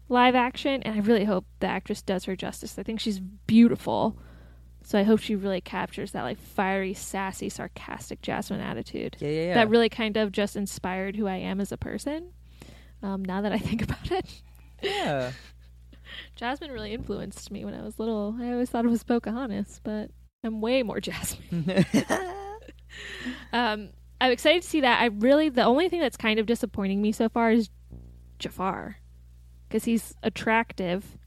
live 0.08 0.36
action, 0.36 0.84
and 0.84 0.96
I 0.96 1.00
really 1.00 1.26
hope 1.26 1.46
the 1.60 1.68
actress 1.68 2.02
does 2.02 2.26
her 2.26 2.36
justice. 2.36 2.78
I 2.78 2.84
think 2.84 3.00
she's 3.00 3.20
beautiful. 3.20 4.18
So 4.84 4.98
I 4.98 5.04
hope 5.04 5.20
she 5.20 5.36
really 5.36 5.60
captures 5.60 6.12
that 6.12 6.24
like 6.24 6.38
fiery, 6.38 6.94
sassy, 6.94 7.50
sarcastic 7.50 8.22
Jasmine 8.22 8.62
attitude. 8.62 9.18
Yeah, 9.20 9.28
yeah, 9.30 9.42
yeah. 9.48 9.54
That 9.56 9.70
really 9.70 9.90
kind 9.90 10.16
of 10.16 10.32
just 10.32 10.56
inspired 10.56 11.16
who 11.16 11.28
I 11.28 11.36
am 11.36 11.60
as 11.60 11.74
a 11.74 11.78
person. 11.78 12.32
Um, 13.04 13.26
now 13.26 13.42
that 13.42 13.52
I 13.52 13.58
think 13.58 13.82
about 13.82 14.12
it. 14.12 14.42
yeah. 14.82 15.32
Jasmine 16.36 16.72
really 16.72 16.94
influenced 16.94 17.52
me 17.52 17.66
when 17.66 17.74
I 17.74 17.82
was 17.82 18.00
little. 18.00 18.36
I 18.40 18.52
always 18.52 18.70
thought 18.70 18.86
it 18.86 18.90
was 18.90 19.04
Pocahontas, 19.04 19.82
but 19.84 20.12
I'm 20.44 20.62
way 20.62 20.84
more 20.84 21.00
Jasmine. 21.02 21.86
Um, 23.54 23.90
I'm 24.20 24.32
excited 24.32 24.64
to 24.64 24.68
see 24.68 24.82
that. 24.82 25.02
I 25.02 25.06
really, 25.06 25.50
the 25.50 25.64
only 25.64 25.90
thing 25.90 26.00
that's 26.00 26.18
kind 26.18 26.40
of 26.40 26.46
disappointing 26.46 27.02
me 27.02 27.12
so 27.12 27.30
far 27.30 27.52
is 27.52 27.70
Jafar. 28.40 28.98
Because 29.68 29.84
he's 29.86 30.16
attractive, 30.24 31.18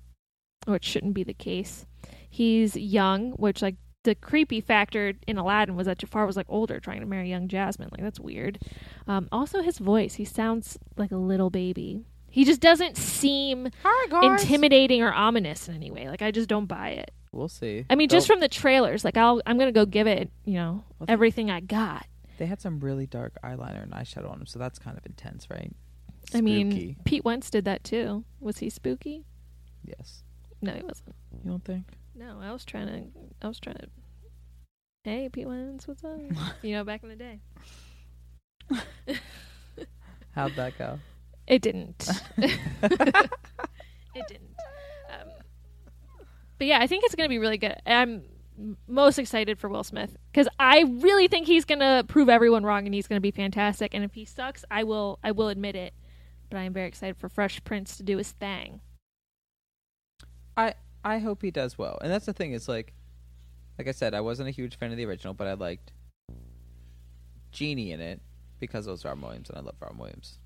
which 0.66 0.84
shouldn't 0.84 1.14
be 1.14 1.24
the 1.24 1.34
case. 1.34 1.86
He's 2.28 2.76
young, 2.76 3.32
which, 3.32 3.62
like, 3.62 3.76
the 4.02 4.14
creepy 4.14 4.62
factor 4.62 5.12
in 5.26 5.36
Aladdin 5.36 5.76
was 5.76 5.86
that 5.86 5.98
Jafar 5.98 6.26
was, 6.26 6.36
like, 6.36 6.46
older 6.48 6.80
trying 6.80 7.00
to 7.00 7.06
marry 7.06 7.28
young 7.28 7.48
Jasmine. 7.48 7.90
Like, 7.92 8.02
that's 8.02 8.20
weird. 8.20 8.58
Um, 9.06 9.28
also, 9.30 9.62
his 9.62 9.78
voice. 9.78 10.14
He 10.14 10.24
sounds 10.24 10.78
like 10.96 11.12
a 11.12 11.16
little 11.16 11.50
baby. 11.50 12.00
He 12.30 12.44
just 12.44 12.60
doesn't 12.60 12.96
seem 12.96 13.68
intimidating 14.22 15.02
or 15.02 15.12
ominous 15.12 15.68
in 15.68 15.74
any 15.74 15.90
way. 15.90 16.08
Like, 16.08 16.22
I 16.22 16.30
just 16.30 16.48
don't 16.48 16.66
buy 16.66 16.90
it. 16.90 17.10
We'll 17.32 17.48
see. 17.48 17.84
I 17.90 17.94
mean, 17.96 18.08
just 18.08 18.26
They'll- 18.28 18.36
from 18.36 18.40
the 18.40 18.48
trailers, 18.48 19.04
like 19.04 19.16
I'll, 19.16 19.40
I'm 19.46 19.58
gonna 19.58 19.72
go 19.72 19.84
give 19.86 20.06
it, 20.06 20.30
you 20.44 20.54
know, 20.54 20.84
Well, 20.98 21.06
they- 21.06 21.12
everything 21.12 21.50
I 21.50 21.60
got. 21.60 22.06
they 22.38 22.46
had 22.46 22.60
some 22.60 22.80
really 22.80 23.06
dark 23.06 23.34
eyeliner 23.44 23.82
and 23.82 23.92
eyeshadow 23.92 24.30
on 24.30 24.38
them, 24.38 24.46
so 24.46 24.58
that's 24.58 24.78
kind 24.78 24.96
of 24.96 25.04
intense, 25.06 25.48
right? 25.50 25.72
I 26.34 26.40
mean, 26.40 26.96
Pete 27.04 27.24
Wentz 27.24 27.50
did 27.50 27.64
that 27.64 27.82
too. 27.84 28.24
Was 28.40 28.58
he 28.58 28.70
spooky? 28.70 29.24
yes. 29.84 30.22
No, 30.62 30.72
he 30.72 30.82
wasn't. 30.82 31.14
You 31.44 31.50
don't 31.50 31.64
think? 31.64 31.84
No, 32.14 32.38
I 32.40 32.52
was 32.52 32.64
trying 32.64 32.86
to. 32.86 33.02
I 33.42 33.48
was 33.48 33.58
trying 33.58 33.76
to. 33.76 33.88
Hey, 35.04 35.28
Pete 35.32 35.46
Wentz, 35.48 35.88
what's 35.88 36.04
up? 36.04 36.18
you 36.62 36.72
know, 36.72 36.84
back 36.84 37.02
in 37.02 37.08
the 37.08 37.16
day, 37.16 37.40
How'd 40.32 40.54
that 40.56 40.76
go? 40.78 40.98
It 41.50 41.62
didn't. 41.62 42.08
it 42.38 42.58
didn't. 44.14 44.54
Um, 45.10 45.28
but 46.58 46.66
yeah, 46.68 46.78
I 46.80 46.86
think 46.86 47.02
it's 47.04 47.16
gonna 47.16 47.28
be 47.28 47.40
really 47.40 47.58
good. 47.58 47.74
I'm 47.84 48.22
most 48.86 49.18
excited 49.18 49.58
for 49.58 49.68
Will 49.68 49.82
Smith 49.82 50.16
because 50.30 50.46
I 50.60 50.82
really 50.82 51.26
think 51.26 51.48
he's 51.48 51.64
gonna 51.64 52.04
prove 52.06 52.28
everyone 52.28 52.64
wrong 52.64 52.86
and 52.86 52.94
he's 52.94 53.08
gonna 53.08 53.20
be 53.20 53.32
fantastic. 53.32 53.94
And 53.94 54.04
if 54.04 54.14
he 54.14 54.24
sucks, 54.24 54.64
I 54.70 54.84
will. 54.84 55.18
I 55.24 55.32
will 55.32 55.48
admit 55.48 55.74
it. 55.74 55.92
But 56.50 56.58
I 56.58 56.62
am 56.62 56.72
very 56.72 56.86
excited 56.86 57.16
for 57.16 57.28
Fresh 57.28 57.64
Prince 57.64 57.96
to 57.96 58.04
do 58.04 58.16
his 58.18 58.30
thing. 58.30 58.80
I 60.56 60.74
I 61.04 61.18
hope 61.18 61.42
he 61.42 61.50
does 61.50 61.76
well. 61.76 61.98
And 62.00 62.12
that's 62.12 62.26
the 62.26 62.32
thing 62.32 62.52
is 62.52 62.68
like 62.68 62.94
like 63.76 63.88
I 63.88 63.92
said, 63.92 64.14
I 64.14 64.20
wasn't 64.20 64.48
a 64.48 64.52
huge 64.52 64.78
fan 64.78 64.92
of 64.92 64.98
the 64.98 65.06
original, 65.06 65.34
but 65.34 65.48
I 65.48 65.54
liked 65.54 65.90
Genie 67.50 67.90
in 67.90 68.00
it 68.00 68.20
because 68.60 68.86
it 68.86 68.90
was 68.90 69.04
Robin 69.04 69.22
Williams 69.22 69.48
and 69.48 69.58
I 69.58 69.62
love 69.62 69.74
Robin 69.80 69.98
Williams. 69.98 70.38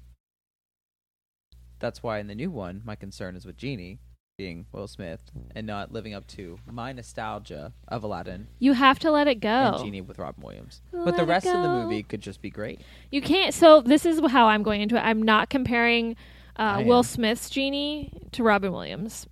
That's 1.84 2.02
why 2.02 2.18
in 2.18 2.28
the 2.28 2.34
new 2.34 2.50
one 2.50 2.80
my 2.86 2.96
concern 2.96 3.36
is 3.36 3.44
with 3.44 3.58
Genie 3.58 3.98
being 4.38 4.64
Will 4.72 4.88
Smith 4.88 5.20
and 5.54 5.66
not 5.66 5.92
living 5.92 6.14
up 6.14 6.26
to 6.28 6.58
my 6.66 6.94
nostalgia 6.94 7.74
of 7.88 8.02
Aladdin 8.02 8.46
You 8.58 8.72
have 8.72 8.98
to 9.00 9.10
let 9.10 9.28
it 9.28 9.32
and 9.32 9.42
go. 9.42 9.82
Genie 9.82 10.00
with 10.00 10.18
Robin 10.18 10.42
Williams. 10.42 10.80
But 10.90 11.14
the 11.16 11.24
it 11.24 11.28
rest 11.28 11.44
of 11.46 11.60
the 11.60 11.68
go. 11.68 11.82
movie 11.82 12.02
could 12.02 12.22
just 12.22 12.40
be 12.40 12.48
great. 12.48 12.80
You 13.10 13.20
can't. 13.20 13.52
So 13.52 13.82
this 13.82 14.06
is 14.06 14.18
how 14.30 14.46
I'm 14.46 14.62
going 14.62 14.80
into 14.80 14.96
it. 14.96 15.00
I'm 15.00 15.22
not 15.22 15.50
comparing 15.50 16.12
uh, 16.58 16.76
I 16.78 16.84
Will 16.84 16.98
am. 16.98 17.04
Smith's 17.04 17.50
genie 17.50 18.14
to 18.32 18.42
Robin 18.42 18.72
Williams 18.72 19.26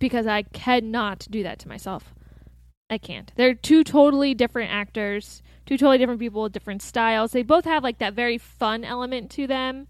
because 0.00 0.26
I 0.26 0.42
cannot 0.42 1.28
do 1.30 1.44
that 1.44 1.60
to 1.60 1.68
myself. 1.68 2.12
I 2.90 2.98
can't. 2.98 3.30
They're 3.36 3.54
two 3.54 3.84
totally 3.84 4.34
different 4.34 4.72
actors, 4.72 5.44
two 5.64 5.76
totally 5.76 5.98
different 5.98 6.18
people 6.18 6.42
with 6.42 6.52
different 6.52 6.82
styles. 6.82 7.30
They 7.30 7.44
both 7.44 7.66
have 7.66 7.84
like 7.84 7.98
that 7.98 8.14
very 8.14 8.36
fun 8.36 8.82
element 8.82 9.30
to 9.32 9.46
them, 9.46 9.86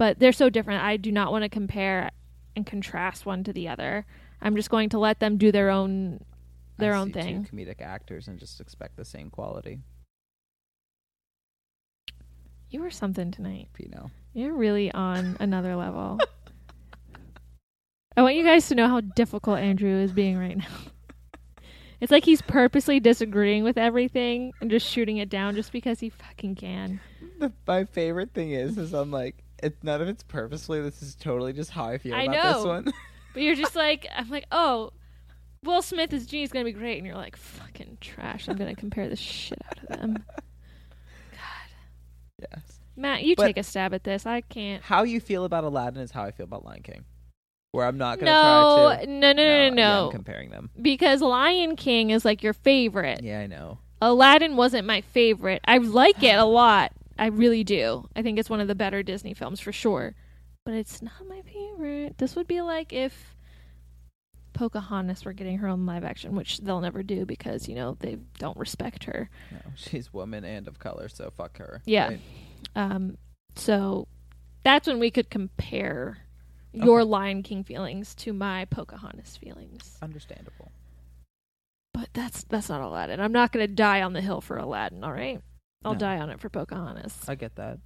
but 0.00 0.18
they're 0.18 0.32
so 0.32 0.48
different. 0.48 0.82
I 0.82 0.96
do 0.96 1.12
not 1.12 1.30
want 1.30 1.44
to 1.44 1.50
compare 1.50 2.10
and 2.56 2.64
contrast 2.64 3.26
one 3.26 3.44
to 3.44 3.52
the 3.52 3.68
other. 3.68 4.06
I'm 4.40 4.56
just 4.56 4.70
going 4.70 4.88
to 4.88 4.98
let 4.98 5.20
them 5.20 5.36
do 5.36 5.52
their 5.52 5.68
own 5.68 6.24
their 6.78 6.94
I 6.94 6.98
own 6.98 7.12
thing. 7.12 7.46
Comedic 7.52 7.82
actors 7.82 8.26
and 8.26 8.38
just 8.38 8.62
expect 8.62 8.96
the 8.96 9.04
same 9.04 9.28
quality. 9.28 9.80
You 12.70 12.80
were 12.80 12.90
something 12.90 13.30
tonight. 13.30 13.68
Pino. 13.74 14.10
You're 14.32 14.54
really 14.54 14.90
on 14.90 15.36
another 15.38 15.76
level. 15.76 16.18
I 18.16 18.22
want 18.22 18.36
you 18.36 18.42
guys 18.42 18.68
to 18.68 18.74
know 18.74 18.88
how 18.88 19.02
difficult 19.02 19.58
Andrew 19.58 20.00
is 20.00 20.12
being 20.12 20.38
right 20.38 20.56
now. 20.56 20.64
It's 22.00 22.10
like 22.10 22.24
he's 22.24 22.40
purposely 22.40 22.98
disagreeing 22.98 23.62
with 23.62 23.76
everything 23.76 24.54
and 24.62 24.70
just 24.70 24.86
shooting 24.86 25.18
it 25.18 25.28
down 25.28 25.54
just 25.54 25.70
because 25.70 26.00
he 26.00 26.08
fucking 26.08 26.54
can. 26.54 26.98
The, 27.38 27.52
my 27.66 27.84
favorite 27.84 28.32
thing 28.32 28.52
is, 28.52 28.78
is 28.78 28.94
I'm 28.94 29.10
like, 29.10 29.44
it, 29.62 29.76
none 29.82 30.00
of 30.02 30.08
it's 30.08 30.22
purposefully. 30.22 30.80
This 30.82 31.02
is 31.02 31.14
totally 31.14 31.52
just 31.52 31.70
how 31.70 31.84
I 31.86 31.98
feel 31.98 32.14
I 32.14 32.22
about 32.24 32.54
this 32.56 32.64
one. 32.64 32.92
But 33.32 33.42
you're 33.44 33.54
just 33.54 33.76
like, 33.76 34.06
I'm 34.16 34.28
like, 34.28 34.46
oh, 34.50 34.90
Will 35.62 35.82
Smith 35.82 36.12
as 36.12 36.26
Genie's 36.26 36.50
gonna 36.50 36.64
be 36.64 36.72
great, 36.72 36.98
and 36.98 37.06
you're 37.06 37.14
like, 37.16 37.36
fucking 37.36 37.98
trash. 38.00 38.48
I'm 38.48 38.56
gonna 38.56 38.74
compare 38.74 39.08
the 39.08 39.14
shit 39.16 39.58
out 39.70 39.78
of 39.78 39.88
them. 40.00 40.14
God. 41.30 41.38
Yes. 42.52 42.80
Matt, 42.96 43.22
you 43.22 43.36
But- 43.36 43.46
take 43.46 43.58
a 43.58 43.62
stab 43.62 43.94
at 43.94 44.04
this. 44.04 44.26
I 44.26 44.40
can't. 44.40 44.82
How 44.82 45.04
you 45.04 45.20
feel 45.20 45.44
about 45.44 45.64
Aladdin 45.64 46.00
is 46.00 46.10
how 46.10 46.24
I 46.24 46.30
feel 46.32 46.44
about 46.44 46.64
Lion 46.64 46.82
King. 46.82 47.04
Where 47.72 47.86
I'm 47.86 47.98
not 47.98 48.18
gonna 48.18 48.32
No, 48.32 48.92
try 48.96 49.04
to. 49.04 49.10
no, 49.10 49.32
no, 49.32 49.32
no, 49.32 49.42
yeah, 49.44 49.70
no. 49.70 50.06
I'm 50.06 50.10
comparing 50.10 50.50
them. 50.50 50.70
because 50.82 51.20
Lion 51.22 51.76
King 51.76 52.10
is 52.10 52.24
like 52.24 52.42
your 52.42 52.52
favorite. 52.52 53.22
Yeah, 53.22 53.38
I 53.38 53.46
know. 53.46 53.78
Aladdin 54.02 54.56
wasn't 54.56 54.86
my 54.88 55.02
favorite. 55.02 55.60
I 55.68 55.78
like 55.78 56.20
it 56.24 56.36
a 56.36 56.44
lot. 56.44 56.90
I 57.20 57.26
really 57.26 57.62
do. 57.62 58.08
I 58.16 58.22
think 58.22 58.38
it's 58.38 58.50
one 58.50 58.60
of 58.60 58.66
the 58.68 58.74
better 58.74 59.02
Disney 59.04 59.34
films 59.34 59.60
for 59.60 59.70
sure. 59.72 60.14
but 60.64 60.74
it's 60.74 61.00
not 61.02 61.12
my 61.28 61.42
favorite. 61.42 62.18
This 62.18 62.34
would 62.34 62.46
be 62.48 62.60
like 62.62 62.92
if 62.92 63.36
Pocahontas 64.52 65.24
were 65.24 65.32
getting 65.32 65.58
her 65.58 65.68
own 65.68 65.86
live 65.86 66.02
action, 66.04 66.34
which 66.34 66.58
they'll 66.58 66.80
never 66.80 67.02
do 67.02 67.24
because 67.24 67.68
you 67.68 67.74
know 67.74 67.96
they 68.00 68.18
don't 68.38 68.56
respect 68.58 69.04
her. 69.04 69.30
No, 69.52 69.58
she's 69.76 70.12
woman 70.12 70.44
and 70.44 70.66
of 70.66 70.78
color, 70.78 71.08
so 71.08 71.30
fuck 71.36 71.58
her. 71.58 71.82
Yeah. 71.86 72.08
right? 72.08 72.20
Um, 72.74 73.16
so 73.54 74.08
that's 74.64 74.86
when 74.88 74.98
we 74.98 75.10
could 75.10 75.30
compare 75.30 76.18
your 76.72 77.04
Lion 77.04 77.42
King 77.42 77.64
feelings 77.64 78.14
to 78.16 78.32
my 78.32 78.64
Pocahontas 78.66 79.36
feelings. 79.36 79.96
Understandable. 80.02 80.72
But 81.94 82.08
that's 82.12 82.44
that's 82.44 82.68
not 82.68 82.80
Aladdin. 82.80 83.20
I'm 83.20 83.32
not 83.32 83.52
gonna 83.52 83.66
die 83.68 84.02
on 84.02 84.12
the 84.12 84.20
hill 84.20 84.40
for 84.40 84.56
Aladdin. 84.58 85.04
All 85.04 85.12
right, 85.12 85.40
I'll 85.84 85.92
No. 85.94 85.98
die 85.98 86.18
on 86.18 86.30
it 86.30 86.40
for 86.40 86.48
Pocahontas. 86.48 87.28
I 87.28 87.34
get 87.34 87.56
that. 87.56 87.78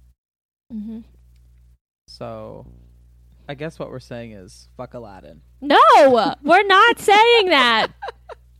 Mm-hmm. 0.73 0.99
So, 2.07 2.65
I 3.47 3.53
guess 3.55 3.79
what 3.79 3.89
we're 3.89 3.99
saying 3.99 4.33
is 4.33 4.67
fuck 4.77 4.93
Aladdin. 4.93 5.41
No, 5.61 5.77
we're 6.43 6.63
not 6.67 6.99
saying 6.99 7.49
that. 7.49 7.87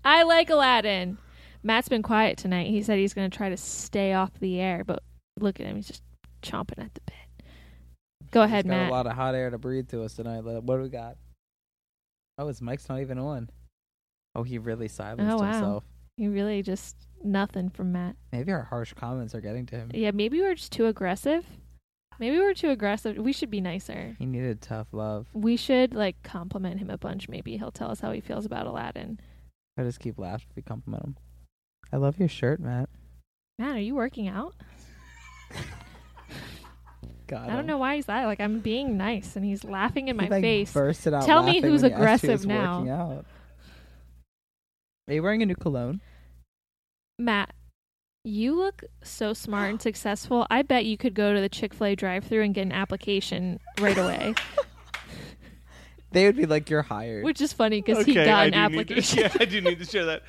I 0.04 0.24
like 0.24 0.50
Aladdin. 0.50 1.17
Matt's 1.63 1.89
been 1.89 2.04
quiet 2.04 2.38
tonight. 2.38 2.67
He 2.67 2.82
said 2.84 2.98
he's 3.00 3.13
going 3.13 3.30
to 3.30 3.36
try 3.36 3.50
to 3.50 3.58
stay 3.58 4.13
off 4.13 4.32
the 4.39 4.60
air, 4.60 4.84
but 4.86 5.02
look 5.39 5.60
at 5.60 5.65
him. 5.65 5.76
He's 5.78 5.88
just 5.88 6.04
chomping 6.43 6.80
at 6.84 6.93
the 6.93 7.02
bit. 7.06 7.45
Go 8.32 8.43
ahead, 8.43 8.65
He's 8.65 8.71
got 8.71 8.78
Matt. 8.78 8.89
a 8.89 8.93
lot 8.93 9.08
of 9.08 9.13
hot 9.13 9.34
air 9.36 9.50
to 9.50 9.58
breathe 9.58 9.89
to 9.89 10.04
us 10.04 10.13
tonight. 10.13 10.41
What 10.43 10.65
do 10.78 10.82
we 10.84 10.89
got? 10.89 11.17
Oh, 12.38 12.48
his 12.48 12.62
mic's 12.62 12.88
not 12.89 13.00
even 13.00 13.17
on. 13.17 13.50
Oh, 14.36 14.43
he 14.43 14.58
really 14.58 14.88
silenced 14.89 15.32
Oh, 15.34 15.38
wow. 15.38 15.52
himself. 15.52 15.84
He 16.17 16.28
really 16.28 16.62
just 16.62 16.95
nothing 17.23 17.69
from 17.69 17.91
Matt. 17.91 18.15
Maybe 18.32 18.51
our 18.51 18.63
harsh 18.63 18.93
comments 18.93 19.36
are 19.36 19.41
getting 19.41 19.65
to 19.67 19.75
him. 19.75 19.91
Yeah, 19.93 20.12
maybe 20.12 20.39
we're 20.39 20.56
just 20.56 20.71
too 20.71 20.86
aggressive. 20.86 21.45
Maybe 22.19 22.38
we're 22.38 22.54
too 22.54 22.69
aggressive. 22.69 23.17
We 23.17 23.34
should 23.34 23.51
be 23.51 23.60
nicer. 23.60 24.15
He 24.17 24.25
needed 24.25 24.62
tough 24.62 24.88
love. 24.93 25.28
We 25.34 25.58
should 25.58 25.93
like 25.93 26.23
compliment 26.23 26.80
him 26.80 26.89
a 26.89 26.97
bunch. 26.97 27.28
Maybe 27.28 27.58
he'll 27.58 27.71
tell 27.71 27.91
us 27.91 27.99
how 27.99 28.13
he 28.13 28.21
feels 28.21 28.45
about 28.45 28.65
Aladdin. 28.65 29.19
I 29.78 29.84
just 29.84 29.99
keep 29.99 30.17
laughing 30.17 30.47
if 30.49 30.56
we 30.56 30.62
compliment 30.62 31.04
him. 31.04 31.17
I 31.91 31.97
love 31.97 32.17
your 32.17 32.30
shirt, 32.30 32.62
Matt. 32.62 32.88
Matt, 33.60 33.75
are 33.75 33.82
you 33.82 33.95
working 33.95 34.30
out? 34.30 34.56
God, 37.28 37.49
I 37.49 37.56
don't 37.56 37.65
know 37.65 37.78
why 37.78 37.95
he's 37.95 38.06
that. 38.06 38.25
Like 38.25 38.39
I'm 38.39 38.60
being 38.60 38.97
nice, 38.97 39.36
and 39.36 39.43
he's 39.43 39.63
laughing 39.63 40.08
in 40.08 40.15
my 40.15 40.25
he, 40.25 40.30
like, 40.30 40.43
face. 40.43 40.71
Bursted 40.71 41.13
out 41.13 41.25
Tell 41.25 41.43
me 41.43 41.60
who's 41.60 41.82
when 41.82 41.91
you 41.91 41.97
asked 41.97 42.23
you 42.23 42.30
aggressive 42.30 42.45
now. 42.45 43.23
Working 45.08 45.12
out. 45.12 45.12
Are 45.12 45.15
you 45.15 45.24
wearing 45.24 45.41
a 45.41 45.46
new 45.46 45.56
cologne? 45.56 46.02
Matt, 47.18 47.54
you 48.24 48.56
look 48.56 48.84
so 49.04 49.34
smart 49.34 49.70
and 49.70 49.82
successful. 49.82 50.46
I 50.50 50.62
bet 50.62 50.86
you 50.86 50.98
could 50.98 51.13
go 51.13 51.34
to 51.34 51.41
the 51.41 51.50
Chick 51.50 51.74
Fil 51.74 51.88
A 51.88 51.96
drive-through 51.96 52.44
and 52.44 52.54
get 52.54 52.63
an 52.63 52.72
application 52.72 53.60
right 53.80 53.98
away. 53.98 54.34
They 56.12 56.26
would 56.28 56.38
be 56.38 56.46
like, 56.46 56.70
"You're 56.70 56.82
hired." 56.84 57.26
Which 57.26 57.41
is 57.41 57.52
funny 57.52 57.82
because 57.82 58.06
he 58.06 58.13
got 58.13 58.28
I 58.30 58.46
an 58.46 58.52
do 58.54 58.78
need 58.78 58.88
to- 58.88 58.94
application. 58.94 59.20
yeah, 59.24 59.34
I 59.38 59.44
do 59.44 59.60
need 59.60 59.80
to 59.80 59.86
share 59.86 60.06
that. 60.06 60.24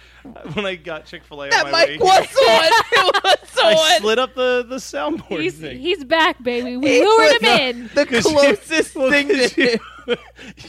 When 0.54 0.66
I 0.66 0.74
got 0.74 1.04
Chick 1.06 1.22
Fil 1.22 1.42
A, 1.44 1.50
that 1.50 1.66
on 1.66 1.70
my 1.70 1.84
way 1.84 1.90
mic 1.92 2.00
was 2.00 2.10
on. 2.26 2.64
It 2.64 3.14
was 3.22 3.58
I 3.62 3.74
on. 3.94 4.00
slid 4.00 4.18
up 4.18 4.34
the 4.34 4.66
the 4.68 4.76
soundboard 4.76 5.42
He's 5.42 5.54
thing. 5.54 5.78
he's 5.78 6.02
back, 6.02 6.42
baby. 6.42 6.76
We 6.76 6.88
He 6.88 7.00
lured 7.04 7.40
was 7.40 7.40
him 7.40 7.60
in. 7.60 7.90
The 7.94 8.04
'Cause 8.04 8.24
you- 8.24 8.32
closest 8.36 8.96
well, 8.96 9.10
thing 9.10 9.28
'cause 9.28 9.52
to 9.52 9.78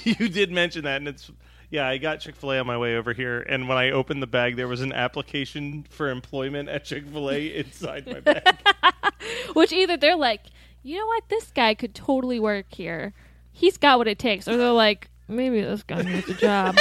you, 0.03 0.15
you 0.19 0.29
did 0.29 0.51
mention 0.51 0.83
that, 0.83 0.97
and 0.97 1.07
it's 1.07 1.31
yeah. 1.69 1.87
I 1.87 1.97
got 1.97 2.19
Chick 2.19 2.35
Fil 2.35 2.53
A 2.53 2.59
on 2.59 2.67
my 2.67 2.77
way 2.77 2.95
over 2.95 3.13
here, 3.13 3.41
and 3.41 3.67
when 3.67 3.77
I 3.77 3.91
opened 3.91 4.21
the 4.21 4.27
bag, 4.27 4.55
there 4.55 4.67
was 4.67 4.81
an 4.81 4.93
application 4.93 5.85
for 5.89 6.09
employment 6.09 6.69
at 6.69 6.85
Chick 6.85 7.07
Fil 7.07 7.29
A 7.29 7.55
inside 7.55 8.05
my 8.07 8.19
bag. 8.19 8.57
Which 9.53 9.73
either 9.73 9.97
they're 9.97 10.15
like, 10.15 10.41
you 10.83 10.97
know 10.97 11.05
what, 11.05 11.27
this 11.29 11.51
guy 11.51 11.73
could 11.73 11.93
totally 11.93 12.39
work 12.39 12.67
here. 12.69 13.13
He's 13.51 13.77
got 13.77 13.97
what 13.97 14.07
it 14.07 14.19
takes, 14.19 14.47
or 14.47 14.57
they're 14.57 14.71
like, 14.71 15.09
maybe 15.27 15.61
this 15.61 15.83
guy 15.83 16.03
needs 16.03 16.29
a 16.29 16.33
job. 16.35 16.77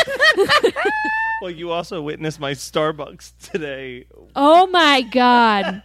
well, 1.40 1.50
you 1.50 1.70
also 1.70 2.02
witnessed 2.02 2.38
my 2.38 2.52
Starbucks 2.52 3.32
today. 3.50 4.06
oh 4.34 4.66
my 4.66 5.02
god! 5.02 5.82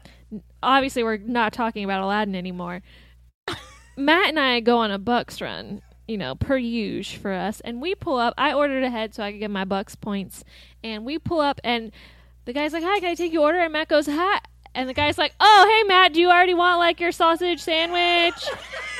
Obviously, 0.61 1.03
we're 1.03 1.17
not 1.17 1.53
talking 1.53 1.83
about 1.83 2.01
Aladdin 2.01 2.35
anymore. 2.35 2.81
Matt 3.97 4.29
and 4.29 4.39
I 4.39 4.59
go 4.59 4.77
on 4.77 4.91
a 4.91 4.99
Bucks 4.99 5.41
run, 5.41 5.81
you 6.11 6.17
know, 6.17 6.35
per 6.35 6.57
use 6.57 7.09
for 7.09 7.31
us, 7.31 7.61
and 7.61 7.81
we 7.81 7.95
pull 7.95 8.17
up. 8.17 8.33
I 8.37 8.51
ordered 8.51 8.83
ahead 8.83 9.15
so 9.15 9.23
I 9.23 9.31
could 9.31 9.39
get 9.39 9.49
my 9.49 9.63
Bucks 9.63 9.95
points, 9.95 10.43
and 10.83 11.05
we 11.05 11.17
pull 11.17 11.39
up, 11.39 11.61
and 11.63 11.91
the 12.43 12.51
guy's 12.51 12.73
like, 12.73 12.83
"Hi, 12.83 12.99
can 12.99 13.09
I 13.09 13.15
take 13.15 13.31
your 13.31 13.43
order?" 13.43 13.59
And 13.59 13.71
Matt 13.71 13.87
goes, 13.87 14.07
"Hi." 14.07 14.39
And 14.75 14.89
the 14.89 14.93
guy's 14.93 15.17
like, 15.17 15.33
"Oh, 15.39 15.67
hey 15.69 15.87
Matt, 15.87 16.13
do 16.13 16.19
you 16.19 16.29
already 16.29 16.53
want 16.53 16.79
like 16.79 16.99
your 16.99 17.13
sausage 17.13 17.61
sandwich 17.61 18.45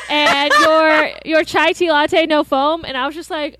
and 0.10 0.54
your 0.62 1.12
your 1.26 1.44
chai 1.44 1.74
tea 1.74 1.92
latte 1.92 2.26
no 2.26 2.46
foam?" 2.46 2.86
And 2.86 2.96
I 2.96 3.06
was 3.06 3.16
just 3.16 3.30
like, 3.30 3.60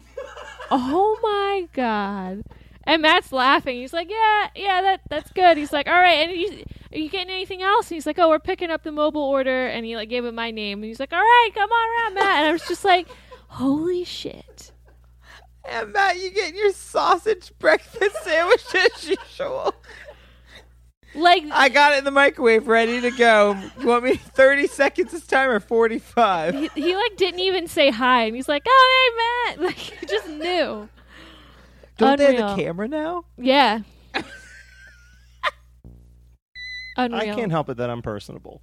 "Oh 0.72 1.20
my 1.22 1.68
god!" 1.74 2.44
And 2.86 3.02
Matt's 3.02 3.34
laughing. 3.34 3.78
He's 3.78 3.94
like, 3.94 4.10
"Yeah, 4.10 4.48
yeah, 4.56 4.82
that 4.82 5.02
that's 5.10 5.32
good." 5.34 5.58
He's 5.58 5.74
like, 5.74 5.88
"All 5.88 5.94
right, 5.94 6.30
and 6.30 6.32
you, 6.32 6.64
are 6.94 6.98
you 6.98 7.10
getting 7.10 7.30
anything 7.30 7.62
else?" 7.62 7.92
And 7.92 7.96
he's 7.96 8.06
like, 8.06 8.18
"Oh, 8.18 8.30
we're 8.30 8.40
picking 8.40 8.72
up 8.72 8.84
the 8.84 8.94
mobile 8.94 9.24
order." 9.24 9.68
And 9.68 9.86
he 9.86 9.98
like 9.98 10.08
gave 10.10 10.24
him 10.24 10.36
my 10.36 10.52
name. 10.52 10.80
And 10.80 10.86
he's 10.86 11.02
like, 11.02 11.12
"All 11.12 11.20
right, 11.20 11.50
come 11.54 11.70
on 11.70 11.90
around, 11.90 12.14
Matt." 12.16 12.38
And 12.40 12.48
I 12.48 12.52
was 12.54 12.68
just 12.68 12.86
like, 12.86 13.08
"Holy 13.52 14.04
shit!" 14.04 14.72
And 15.64 15.94
Matt, 15.94 16.20
you 16.20 16.32
get 16.32 16.56
your 16.56 16.72
sausage 16.74 17.52
breakfast 17.60 18.16
sandwich 18.24 18.64
as 18.76 19.08
usual. 19.08 19.74
Like, 21.14 21.44
I 21.52 21.68
got 21.70 21.94
it 21.94 22.00
in 22.00 22.04
the 22.06 22.12
microwave, 22.12 22.68
ready 22.68 23.02
to 23.02 23.12
go. 23.12 23.56
You 23.80 23.88
want 23.88 24.06
me 24.06 24.16
30 24.36 24.68
seconds 24.68 25.12
this 25.12 25.28
time 25.28 25.50
or 25.50 25.60
45? 25.60 26.56
he, 26.56 26.70
he 26.74 26.96
like 26.96 27.18
didn't 27.18 27.42
even 27.42 27.68
say 27.68 27.92
hi, 27.92 28.24
and 28.24 28.36
he's 28.36 28.48
like, 28.50 28.64
"Oh, 28.68 29.12
hey, 29.48 29.58
Matt!" 29.58 29.62
Like 29.68 29.78
he 29.78 30.06
just 30.06 30.28
knew. 30.28 30.88
Don't 31.98 32.18
they 32.18 32.26
have 32.26 32.36
Unreal. 32.36 32.54
a 32.54 32.56
camera 32.56 32.88
now? 32.88 33.26
Yeah. 33.38 33.82
I 36.98 37.08
can't 37.36 37.52
help 37.52 37.70
it 37.70 37.78
that 37.78 37.90
I'm 37.90 38.02
personable. 38.02 38.62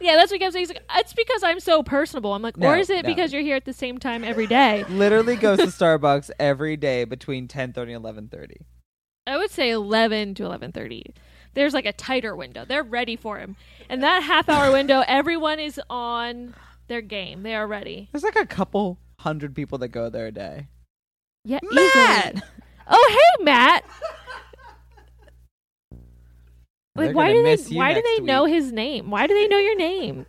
Yeah, 0.00 0.16
that's 0.16 0.30
what 0.30 0.36
he 0.36 0.44
kept 0.44 0.52
saying. 0.52 0.62
He's 0.62 0.68
like, 0.68 0.82
it's 0.96 1.12
because 1.14 1.42
I'm 1.42 1.60
so 1.60 1.82
personable. 1.82 2.34
I'm 2.34 2.42
like, 2.42 2.56
No, 2.56 2.68
or 2.68 2.76
is 2.76 2.90
it 2.90 3.04
no. 3.04 3.08
because 3.08 3.32
you're 3.32 3.42
here 3.42 3.56
at 3.56 3.64
the 3.64 3.72
same 3.72 3.98
time 3.98 4.24
every 4.24 4.46
day? 4.46 4.84
Literally 4.88 5.36
goes 5.36 5.58
to 5.58 5.66
Starbucks 5.66 6.30
every 6.38 6.76
day 6.76 7.04
between 7.04 7.48
10:30 7.48 7.96
and 7.96 8.04
11:30. 8.30 8.56
I 9.26 9.36
would 9.36 9.50
say 9.50 9.70
11 9.70 10.34
to 10.34 10.42
11:30. 10.42 11.14
There's 11.54 11.72
like 11.72 11.86
a 11.86 11.92
tighter 11.92 12.34
window. 12.34 12.64
They're 12.64 12.82
ready 12.82 13.16
for 13.16 13.38
him, 13.38 13.56
and 13.88 14.02
that 14.02 14.22
half 14.24 14.48
hour 14.48 14.72
window, 14.72 15.02
everyone 15.08 15.60
is 15.60 15.80
on 15.88 16.54
their 16.88 17.00
game. 17.00 17.42
They 17.42 17.54
are 17.54 17.66
ready. 17.66 18.08
There's 18.12 18.24
like 18.24 18.36
a 18.36 18.46
couple 18.46 18.98
hundred 19.20 19.54
people 19.54 19.78
that 19.78 19.88
go 19.88 20.10
there 20.10 20.26
a 20.26 20.32
day. 20.32 20.68
Yeah, 21.44 21.60
Matt! 21.70 22.34
easily. 22.34 22.42
Oh, 22.86 23.08
hey, 23.38 23.44
Matt. 23.44 23.84
They're 26.96 27.08
Like, 27.08 27.16
why 27.16 27.32
do 27.32 27.42
they? 27.42 27.56
Why 27.76 27.88
do 27.92 27.94
next 27.96 28.08
they 28.08 28.20
know 28.20 28.44
his 28.44 28.72
name? 28.72 29.10
Why 29.10 29.26
do 29.26 29.34
they 29.34 29.48
know 29.48 29.58
your 29.58 29.76
name? 29.76 30.26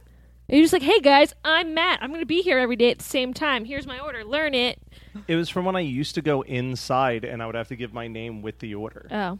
And 0.48 0.58
you're 0.58 0.64
just 0.64 0.74
like, 0.74 0.82
hey 0.82 1.00
guys, 1.00 1.34
I'm 1.44 1.74
Matt. 1.74 2.02
I'm 2.02 2.12
gonna 2.12 2.26
be 2.26 2.42
here 2.42 2.58
every 2.58 2.76
day 2.76 2.92
at 2.92 2.98
the 2.98 3.04
same 3.04 3.34
time. 3.34 3.66
Here's 3.66 3.86
my 3.86 4.00
order. 4.00 4.24
Learn 4.24 4.54
it. 4.54 4.80
It 5.28 5.36
was 5.36 5.48
from 5.48 5.66
when 5.66 5.76
I 5.76 5.82
used 5.82 6.16
to 6.16 6.22
go 6.22 6.42
inside, 6.42 7.24
and 7.24 7.42
I 7.42 7.46
would 7.46 7.56
have 7.56 7.68
to 7.68 7.76
give 7.76 7.94
my 7.94 8.08
name 8.08 8.42
with 8.42 8.60
the 8.60 8.74
order. 8.76 9.08
Oh, 9.12 9.40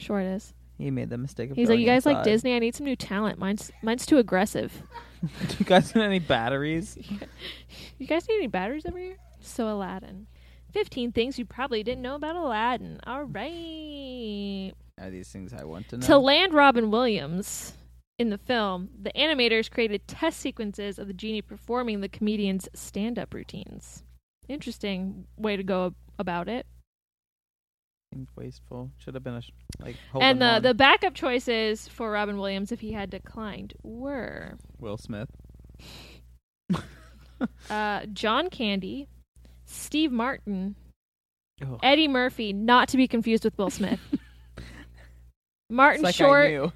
sure 0.00 0.20
it 0.20 0.26
is. 0.26 0.54
He 0.78 0.90
made 0.90 1.10
the 1.10 1.18
mistake 1.18 1.50
of 1.50 1.56
He's 1.56 1.68
like, 1.68 1.78
you 1.78 1.86
guys 1.86 2.06
like. 2.06 2.24
Disney? 2.24 2.54
I 2.54 2.58
need 2.60 2.74
some 2.74 2.86
new 2.86 2.96
talent. 2.96 3.38
Mine's 3.38 3.72
mine's 3.82 4.06
too 4.06 4.18
aggressive. 4.18 4.82
Do 5.20 5.56
you 5.58 5.64
guys 5.64 5.94
need 5.94 6.02
any 6.02 6.20
batteries? 6.20 6.96
You 7.98 8.08
guys 8.08 8.28
need 8.28 8.36
any 8.36 8.46
batteries 8.48 8.84
over 8.86 8.98
here? 8.98 9.16
So 9.40 9.68
Aladdin. 9.68 10.26
15 10.72 11.12
things 11.12 11.38
you 11.38 11.44
probably 11.44 11.84
didn't 11.84 12.02
know 12.02 12.16
about 12.16 12.34
Aladdin. 12.34 13.00
All 13.06 13.22
right. 13.24 14.72
Are 15.00 15.10
these 15.10 15.28
things 15.28 15.52
I 15.52 15.64
want 15.64 15.88
to 15.88 15.98
know? 15.98 16.06
To 16.06 16.18
land 16.18 16.54
Robin 16.54 16.90
Williams 16.90 17.74
in 18.18 18.30
the 18.30 18.38
film, 18.38 18.90
the 19.00 19.10
animators 19.16 19.70
created 19.70 20.06
test 20.06 20.38
sequences 20.38 20.98
of 20.98 21.08
the 21.08 21.12
genie 21.12 21.42
performing 21.42 22.00
the 22.00 22.08
comedian's 22.08 22.68
stand 22.74 23.18
up 23.18 23.34
routines. 23.34 24.04
Interesting 24.48 25.26
way 25.36 25.56
to 25.56 25.62
go 25.62 25.94
about 26.18 26.48
it. 26.48 26.66
Seems 28.12 28.28
wasteful. 28.36 28.90
Should 28.98 29.14
have 29.14 29.24
been 29.24 29.34
a 29.34 29.42
sh- 29.42 29.50
like. 29.80 29.96
and 30.20 30.40
the, 30.40 30.46
Holden 30.46 30.62
the 30.62 30.74
backup 30.74 31.14
choices 31.14 31.88
for 31.88 32.12
Robin 32.12 32.38
Williams, 32.38 32.70
if 32.70 32.80
he 32.80 32.92
had 32.92 33.10
declined, 33.10 33.74
were 33.82 34.56
Will 34.78 34.96
Smith. 34.96 35.28
uh, 37.70 38.06
John 38.12 38.48
Candy, 38.50 39.08
Steve 39.64 40.12
Martin, 40.12 40.76
Ugh. 41.60 41.80
Eddie 41.82 42.06
Murphy, 42.06 42.52
not 42.52 42.88
to 42.90 42.96
be 42.96 43.08
confused 43.08 43.42
with 43.42 43.58
Will 43.58 43.70
Smith. 43.70 43.98
Martin 45.70 45.96
It's 45.96 46.04
like 46.04 46.14
I 46.14 46.28
Short, 46.28 46.50
knew. 46.50 46.72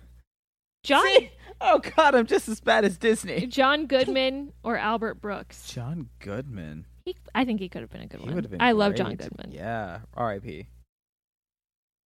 John 0.83 1.05
See? 1.07 1.31
Oh 1.61 1.81
God, 1.97 2.15
I'm 2.15 2.27
just 2.27 2.49
as 2.49 2.61
bad 2.61 2.85
as 2.85 2.97
Disney. 2.99 3.47
John 3.47 3.87
Goodman, 3.87 4.53
or 4.63 4.77
Albert 4.77 5.15
Brooks. 5.21 5.69
John 5.71 6.09
Goodman. 6.21 6.87
He, 7.05 7.17
I 7.35 7.45
think 7.45 7.59
he 7.61 7.69
could 7.69 7.81
have 7.83 7.91
been 7.91 8.03
a 8.03 8.07
good 8.07 8.21
He 8.21 8.27
one. 8.27 8.35
would 8.37 8.45
have 8.45 8.51
been. 8.51 8.61
I 8.63 8.73
love 8.73 8.95
John. 8.95 9.15
Goodman. 9.17 9.51
Yeah. 9.53 10.01
R.I.P. 10.15 10.67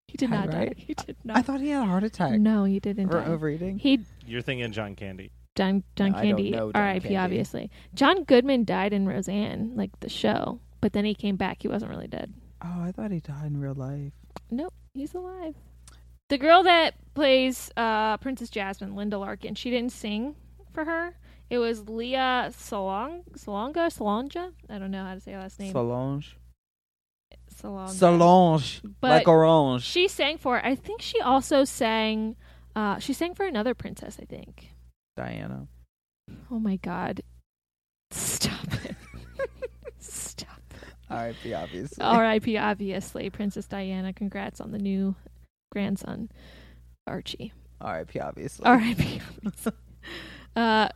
He 0.07 0.17
did 0.17 0.29
Yeah, 0.29 0.39
not 0.41 0.51
die. 0.51 0.71
He 0.77 0.93
did 0.93 1.15
not. 1.23 1.37
I 1.37 1.41
thought 1.41 1.59
he 1.61 1.69
had 1.69 1.83
a 1.83 1.85
heart 1.85 2.03
attack 2.03 2.39
no, 2.39 2.63
he 2.65 2.79
didn't 2.79 3.13
or 3.13 3.21
die. 3.21 3.25
overeating. 3.27 3.79
He 3.79 4.01
You're 4.25 4.41
thinking 4.41 4.71
John 4.71 4.95
Candy. 4.95 5.31
John 5.55 5.83
John 5.97 6.11
No, 6.11 6.21
Candy, 6.21 6.55
R.I.P. 6.57 7.15
Obviously, 7.17 7.69
John 7.93 8.23
Goodman 8.23 8.63
died 8.63 8.93
in 8.93 9.05
Roseanne, 9.07 9.73
like 9.75 9.97
the 9.99 10.07
show, 10.09 10.59
but 10.79 10.93
then 10.93 11.03
he 11.03 11.13
came 11.13 11.35
back. 11.35 11.61
He 11.61 11.67
wasn't 11.67 11.91
really 11.91 12.07
dead. 12.07 12.33
Oh, 12.63 12.83
I 12.83 12.91
thought 12.93 13.11
he 13.11 13.19
died 13.19 13.47
in 13.47 13.59
real 13.59 13.73
life. 13.73 14.13
Nope, 14.49 14.73
he's 14.93 15.13
alive. 15.13 15.55
The 16.31 16.37
girl 16.37 16.63
that 16.63 16.93
plays 17.13 17.69
uh, 17.75 18.15
Princess 18.15 18.49
Jasmine, 18.49 18.95
Linda 18.95 19.17
Larkin, 19.17 19.53
she 19.53 19.69
didn't 19.69 19.91
sing 19.91 20.37
for 20.71 20.85
her. 20.85 21.17
It 21.49 21.57
was 21.57 21.89
Lea 21.89 22.15
Salong 22.51 23.25
Salonga 23.33 23.91
Salonja. 23.91 24.53
I 24.69 24.79
don't 24.79 24.91
know 24.91 25.03
how 25.03 25.13
to 25.13 25.19
say 25.19 25.33
her 25.33 25.39
last 25.39 25.59
name. 25.59 25.73
Solange. 25.73 26.37
Salonga. 27.53 27.89
Solange. 27.89 28.81
But 29.01 29.09
like 29.09 29.27
orange. 29.27 29.83
She 29.83 30.07
sang 30.07 30.37
for. 30.37 30.65
I 30.65 30.73
think 30.73 31.01
she 31.01 31.19
also 31.19 31.65
sang. 31.65 32.37
Uh, 32.77 32.97
she 32.99 33.11
sang 33.11 33.33
for 33.33 33.45
another 33.45 33.73
princess. 33.73 34.17
I 34.17 34.23
think. 34.23 34.69
Diana. 35.17 35.67
Oh 36.49 36.59
my 36.59 36.77
god! 36.77 37.23
Stop 38.09 38.73
it! 38.85 38.95
Stop. 39.99 40.47
R.I.P. 41.09 41.53
Obviously. 41.53 42.01
R.I.P. 42.01 42.57
Obviously, 42.57 43.29
Princess 43.29 43.67
Diana. 43.67 44.13
Congrats 44.13 44.61
on 44.61 44.71
the 44.71 44.79
new 44.79 45.13
grandson, 45.71 46.29
Archie. 47.07 47.53
R.I.P. 47.79 48.19
Obviously. 48.19 48.65
R.I.P. 48.65 49.21
uh, 50.55 50.89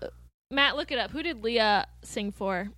Matt, 0.51 0.75
look 0.75 0.91
it 0.91 0.99
up. 0.99 1.11
Who 1.11 1.23
did 1.23 1.43
Lea 1.43 1.83
sing 2.03 2.31
for? 2.31 2.69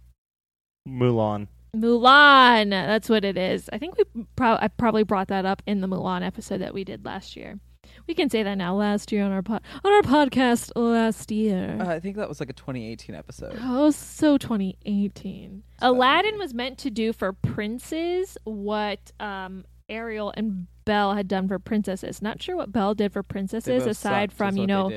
Mulan. 0.88 1.48
Mulan. 1.76 2.70
That's 2.70 3.10
what 3.10 3.26
it 3.26 3.38
is. 3.38 3.70
I 3.74 3.78
think 3.78 3.98
we 3.98 4.06
pro- 4.36 4.56
I 4.56 4.70
probably 4.70 5.04
brought 5.04 5.28
that 5.28 5.46
up 5.46 5.62
in 5.68 5.82
the 5.82 5.88
Mulan 5.88 6.26
episode 6.26 6.60
that 6.62 6.74
we 6.74 6.84
did 6.84 7.04
last 7.06 7.36
year. 7.36 7.60
We 8.08 8.14
can 8.14 8.30
say 8.30 8.44
that 8.44 8.56
now. 8.56 8.76
Last 8.76 9.12
year 9.12 9.24
on 9.24 9.32
our 9.32 9.42
pod 9.42 9.62
on 9.84 9.92
our 9.94 10.02
podcast 10.02 10.72
last 10.76 11.32
year. 11.32 11.78
Uh, 11.80 11.90
I 11.90 12.00
think 12.00 12.16
that 12.18 12.30
was 12.30 12.40
like 12.40 12.50
a 12.50 12.54
2018 12.54 13.16
episode. 13.16 13.58
Oh, 13.62 13.92
so 13.92 14.38
2018. 14.38 15.64
Aladdin 15.82 16.38
was 16.38 16.54
meant 16.54 16.78
to 16.80 16.90
do 16.90 17.14
for 17.14 17.34
princes 17.34 18.38
what 18.44 19.12
um, 19.20 19.66
Ariel 19.90 20.34
and 20.36 20.68
Belle 20.88 21.14
had 21.14 21.28
done 21.28 21.48
for 21.48 21.60
princesses. 21.60 22.22
Not 22.22 22.42
sure 22.42 22.56
what 22.56 22.72
Belle 22.72 22.96
did 22.96 23.14
for 23.14 23.22
princesses, 23.24 23.84
aside 23.86 24.32
from 24.32 24.56
you 24.58 24.66
know 24.68 24.90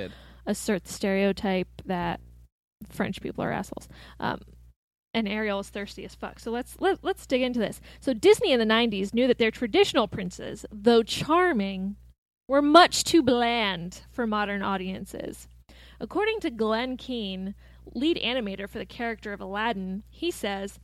assert 0.46 0.85
the 0.85 0.92
stereotype 0.92 1.68
that 1.85 2.20
French 2.88 3.20
people 3.20 3.44
are 3.44 3.53
assholes. 3.53 3.88
Um, 4.18 4.40
and 5.12 5.29
Ariel 5.29 5.61
is 5.61 5.68
thirsty 5.68 6.05
as 6.05 6.14
fuck. 6.14 6.38
So 6.38 6.50
let's 6.50 6.76
let, 6.81 7.03
let's 7.03 7.26
dig 7.26 7.42
into 7.42 7.59
this. 7.59 7.81
So 8.00 8.14
Disney 8.14 8.53
in 8.53 8.61
the 8.61 8.64
90s 8.64 9.12
knew 9.12 9.26
that 9.26 9.38
their 9.38 9.50
traditional 9.50 10.07
princes, 10.09 10.64
though 10.70 11.03
charming, 11.03 11.96
were 12.48 12.62
much 12.62 13.05
too 13.05 13.22
bland 13.22 14.03
for 14.11 14.26
modern 14.26 14.62
audiences. 14.62 15.48
According 16.00 16.40
to 16.40 16.50
Glen 16.50 16.96
Keane, 16.96 17.55
lead 17.94 18.16
animator 18.18 18.68
for 18.68 18.79
the 18.79 18.87
character 18.87 19.33
of 19.33 19.40
Aladdin, 19.40 20.05
he 20.09 20.31
says, 20.31 20.79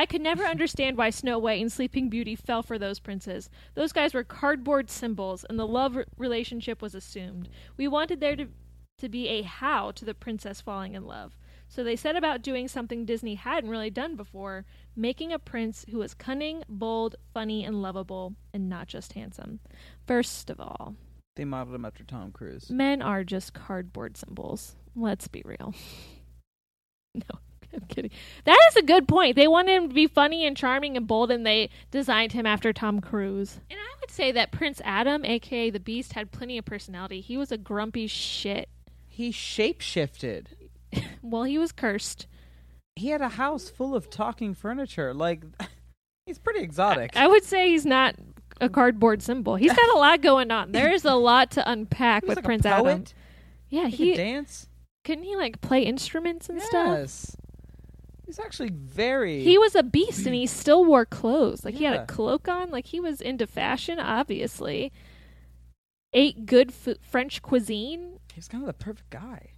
I 0.00 0.06
could 0.06 0.22
never 0.22 0.44
understand 0.44 0.96
why 0.96 1.10
Snow 1.10 1.38
White 1.38 1.60
and 1.60 1.70
Sleeping 1.70 2.08
Beauty 2.08 2.34
fell 2.34 2.62
for 2.62 2.78
those 2.78 2.98
princes. 2.98 3.50
Those 3.74 3.92
guys 3.92 4.14
were 4.14 4.24
cardboard 4.24 4.88
symbols, 4.88 5.44
and 5.50 5.58
the 5.58 5.66
love 5.66 5.94
r- 5.94 6.06
relationship 6.16 6.80
was 6.80 6.94
assumed. 6.94 7.50
We 7.76 7.86
wanted 7.86 8.18
there 8.18 8.34
to, 8.34 8.46
to 8.96 9.08
be 9.10 9.28
a 9.28 9.42
how 9.42 9.90
to 9.90 10.06
the 10.06 10.14
princess 10.14 10.62
falling 10.62 10.94
in 10.94 11.04
love. 11.04 11.36
So 11.68 11.84
they 11.84 11.96
set 11.96 12.16
about 12.16 12.40
doing 12.40 12.66
something 12.66 13.04
Disney 13.04 13.34
hadn't 13.34 13.68
really 13.68 13.90
done 13.90 14.16
before 14.16 14.64
making 14.96 15.34
a 15.34 15.38
prince 15.38 15.84
who 15.90 15.98
was 15.98 16.14
cunning, 16.14 16.62
bold, 16.66 17.16
funny, 17.34 17.62
and 17.62 17.82
lovable, 17.82 18.36
and 18.54 18.70
not 18.70 18.86
just 18.86 19.12
handsome. 19.12 19.60
First 20.06 20.48
of 20.48 20.60
all, 20.60 20.96
They 21.36 21.44
modeled 21.44 21.74
him 21.74 21.84
after 21.84 22.04
Tom 22.04 22.32
Cruise. 22.32 22.70
men 22.70 23.02
are 23.02 23.22
just 23.22 23.52
cardboard 23.52 24.16
symbols. 24.16 24.76
Let's 24.96 25.28
be 25.28 25.42
real. 25.44 25.74
no, 27.14 27.38
I'm 27.74 27.86
kidding. 27.88 28.10
That 28.44 28.58
is 28.70 28.76
a 28.76 28.82
good 28.82 29.06
point. 29.06 29.36
They 29.36 29.46
wanted 29.48 29.76
him 29.76 29.88
to 29.88 29.94
be 29.94 30.06
funny 30.06 30.46
and 30.46 30.56
charming 30.56 30.96
and 30.96 31.06
bold, 31.06 31.30
and 31.30 31.46
they 31.46 31.70
designed 31.90 32.32
him 32.32 32.46
after 32.46 32.72
Tom 32.72 33.00
Cruise. 33.00 33.60
And 33.70 33.78
I 33.78 33.94
would 34.00 34.10
say 34.10 34.32
that 34.32 34.50
Prince 34.50 34.80
Adam, 34.84 35.24
aka 35.24 35.70
the 35.70 35.80
Beast, 35.80 36.14
had 36.14 36.32
plenty 36.32 36.58
of 36.58 36.64
personality. 36.64 37.20
He 37.20 37.36
was 37.36 37.52
a 37.52 37.58
grumpy 37.58 38.06
shit. 38.06 38.68
He 39.06 39.30
shapeshifted. 39.32 40.46
Well, 41.22 41.44
he 41.44 41.56
was 41.58 41.70
cursed. 41.70 42.26
He 42.96 43.08
had 43.08 43.20
a 43.20 43.28
house 43.28 43.68
full 43.70 43.94
of 43.94 44.10
talking 44.10 44.54
furniture. 44.54 45.14
Like, 45.14 45.44
he's 46.26 46.38
pretty 46.38 46.60
exotic. 46.60 47.12
I 47.14 47.28
would 47.28 47.44
say 47.44 47.68
he's 47.70 47.86
not 47.86 48.16
a 48.60 48.68
cardboard 48.68 49.22
symbol. 49.22 49.54
He's 49.54 49.72
got 49.72 49.88
a 49.94 49.98
lot 49.98 50.20
going 50.22 50.50
on. 50.50 50.72
There 50.72 50.90
is 50.92 51.04
a 51.04 51.14
lot 51.14 51.52
to 51.52 51.70
unpack 51.70 52.24
with 52.26 52.36
like 52.36 52.44
Prince. 52.44 52.66
Adam. 52.66 53.04
Yeah, 53.68 53.86
He, 53.86 53.96
he 53.96 54.10
could 54.12 54.16
dance. 54.16 54.68
couldn't 55.04 55.24
he 55.24 55.36
like 55.36 55.60
play 55.60 55.82
instruments 55.82 56.48
and 56.48 56.60
stuff. 56.60 57.36
He's 58.30 58.38
actually 58.38 58.70
very. 58.70 59.42
He 59.42 59.58
was 59.58 59.74
a 59.74 59.82
beast 59.82 60.24
and 60.24 60.34
he 60.36 60.46
still 60.46 60.84
wore 60.84 61.04
clothes. 61.04 61.64
Like 61.64 61.74
he 61.74 61.82
had 61.84 61.94
Yeah. 61.94 62.02
a 62.02 62.06
cloak 62.06 62.46
on. 62.46 62.70
Like 62.70 62.86
he 62.86 63.00
was 63.00 63.20
into 63.20 63.44
fashion, 63.44 63.98
obviously. 63.98 64.92
Ate 66.12 66.46
good 66.46 66.70
f- 66.70 66.96
French 67.02 67.42
cuisine. 67.42 68.20
He 68.32 68.38
was 68.38 68.46
kind 68.46 68.62
of 68.62 68.68
the 68.68 68.72
perfect 68.72 69.10
guy. 69.10 69.54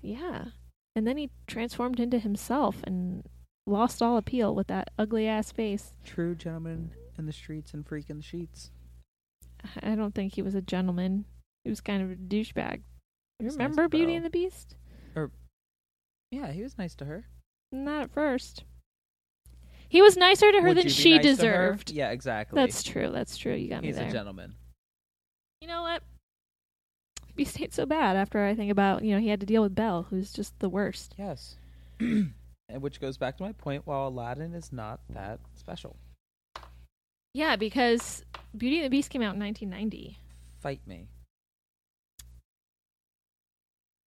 Yeah. 0.00 0.46
And 0.94 1.06
then 1.06 1.18
he 1.18 1.28
transformed 1.46 2.00
into 2.00 2.18
himself 2.18 2.76
and 2.84 3.22
lost 3.66 4.00
all 4.00 4.16
appeal 4.16 4.54
with 4.54 4.68
that 4.68 4.88
ugly 4.98 5.26
ass 5.28 5.52
face. 5.52 5.92
True 6.02 6.34
gentleman 6.34 6.92
in 7.18 7.26
the 7.26 7.32
streets 7.34 7.74
and 7.74 7.86
freak 7.86 8.08
in 8.08 8.16
the 8.16 8.22
sheets. 8.22 8.70
I 9.82 9.94
don't 9.94 10.14
think 10.14 10.34
he 10.36 10.42
was 10.42 10.54
a 10.54 10.62
gentleman. 10.62 11.26
He 11.64 11.70
was 11.70 11.82
kind 11.82 12.02
of 12.02 12.10
a 12.12 12.14
douchebag. 12.14 12.76
You 13.40 13.44
He's 13.46 13.56
nice 13.58 13.64
remember 13.64 13.82
to 13.82 13.88
Beauty 13.90 14.06
Belle. 14.06 14.16
and 14.16 14.24
the 14.24 14.30
Beast? 14.30 14.76
Or 15.14 15.30
Yeah, 16.30 16.52
he 16.52 16.62
was 16.62 16.78
nice 16.78 16.94
to 16.96 17.04
her. 17.04 17.26
Not 17.72 18.02
at 18.02 18.10
first. 18.10 18.64
He 19.88 20.02
was 20.02 20.16
nicer 20.16 20.50
to 20.50 20.60
her 20.60 20.68
Would 20.68 20.76
than 20.78 20.84
you 20.84 20.90
be 20.90 20.94
she 20.94 21.14
nice 21.16 21.22
to 21.22 21.28
her? 21.28 21.34
deserved. 21.36 21.90
Yeah, 21.90 22.10
exactly. 22.10 22.60
That's 22.60 22.82
true. 22.82 23.10
That's 23.12 23.36
true. 23.36 23.54
You 23.54 23.68
got 23.68 23.82
me 23.82 23.88
He's 23.88 23.98
a 23.98 24.10
gentleman. 24.10 24.54
You 25.60 25.68
know 25.68 25.82
what? 25.82 26.02
He 27.36 27.44
stayed 27.44 27.72
so 27.74 27.86
bad 27.86 28.16
after 28.16 28.44
I 28.44 28.54
think 28.54 28.70
about, 28.72 29.04
you 29.04 29.14
know, 29.14 29.20
he 29.20 29.28
had 29.28 29.40
to 29.40 29.46
deal 29.46 29.62
with 29.62 29.74
Belle, 29.74 30.06
who's 30.10 30.32
just 30.32 30.58
the 30.58 30.68
worst. 30.68 31.14
Yes. 31.18 31.56
and 32.00 32.32
which 32.68 33.00
goes 33.00 33.16
back 33.16 33.36
to 33.36 33.42
my 33.42 33.52
point. 33.52 33.82
While 33.86 34.08
Aladdin 34.08 34.54
is 34.54 34.72
not 34.72 35.00
that 35.10 35.40
special, 35.54 35.96
Yeah, 37.34 37.56
because 37.56 38.24
Beauty 38.56 38.76
and 38.78 38.86
the 38.86 38.90
Beast 38.90 39.10
came 39.10 39.22
out 39.22 39.34
in 39.34 39.40
1990. 39.40 40.18
fight 40.60 40.80
me. 40.86 41.08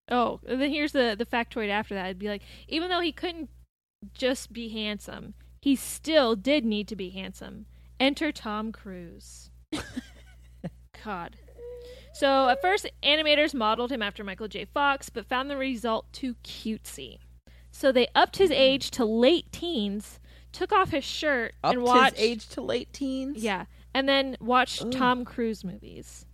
Oh, 0.09 0.39
and 0.47 0.61
then 0.61 0.69
here's 0.69 0.91
the 0.91 1.15
the 1.17 1.25
factoid 1.25 1.69
after 1.69 1.93
that. 1.95 2.05
It'd 2.05 2.19
be 2.19 2.27
like, 2.27 2.43
even 2.67 2.89
though 2.89 3.01
he 3.01 3.11
couldn't 3.11 3.49
just 4.13 4.51
be 4.53 4.69
handsome, 4.69 5.33
he 5.61 5.75
still 5.75 6.35
did 6.35 6.65
need 6.65 6.87
to 6.87 6.95
be 6.95 7.09
handsome. 7.09 7.65
Enter 7.99 8.31
Tom 8.31 8.71
Cruise. 8.71 9.51
God. 11.03 11.35
So 12.13 12.49
at 12.49 12.61
first, 12.61 12.89
animators 13.03 13.53
modeled 13.53 13.91
him 13.91 14.01
after 14.01 14.23
Michael 14.23 14.47
J. 14.47 14.65
Fox, 14.65 15.09
but 15.09 15.25
found 15.25 15.49
the 15.49 15.57
result 15.57 16.11
too 16.11 16.35
cutesy. 16.43 17.19
So 17.71 17.91
they 17.91 18.07
upped 18.15 18.37
his 18.37 18.49
mm-hmm. 18.49 18.61
age 18.61 18.91
to 18.91 19.05
late 19.05 19.51
teens, 19.51 20.19
took 20.51 20.71
off 20.71 20.89
his 20.89 21.03
shirt, 21.03 21.53
Up 21.63 21.73
and 21.73 21.81
his 21.81 21.87
watched. 21.87 22.19
age 22.19 22.47
to 22.49 22.61
late 22.61 22.91
teens. 22.91 23.43
Yeah, 23.43 23.65
and 23.93 24.09
then 24.09 24.37
watched. 24.39 24.91
Tom 24.91 25.23
Cruise 25.23 25.63
movies. 25.63 26.25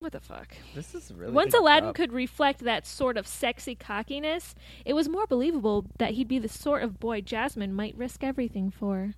What 0.00 0.12
the 0.12 0.20
fuck? 0.20 0.48
This 0.74 0.94
is 0.94 1.12
really. 1.14 1.32
Once 1.32 1.54
Aladdin 1.54 1.90
job. 1.90 1.94
could 1.94 2.12
reflect 2.12 2.60
that 2.64 2.86
sort 2.86 3.16
of 3.16 3.26
sexy 3.26 3.74
cockiness, 3.74 4.54
it 4.84 4.94
was 4.94 5.08
more 5.08 5.26
believable 5.26 5.86
that 5.98 6.12
he'd 6.12 6.28
be 6.28 6.38
the 6.38 6.48
sort 6.48 6.82
of 6.82 6.98
boy 6.98 7.20
Jasmine 7.20 7.72
might 7.74 7.96
risk 7.96 8.24
everything 8.24 8.70
for. 8.70 9.14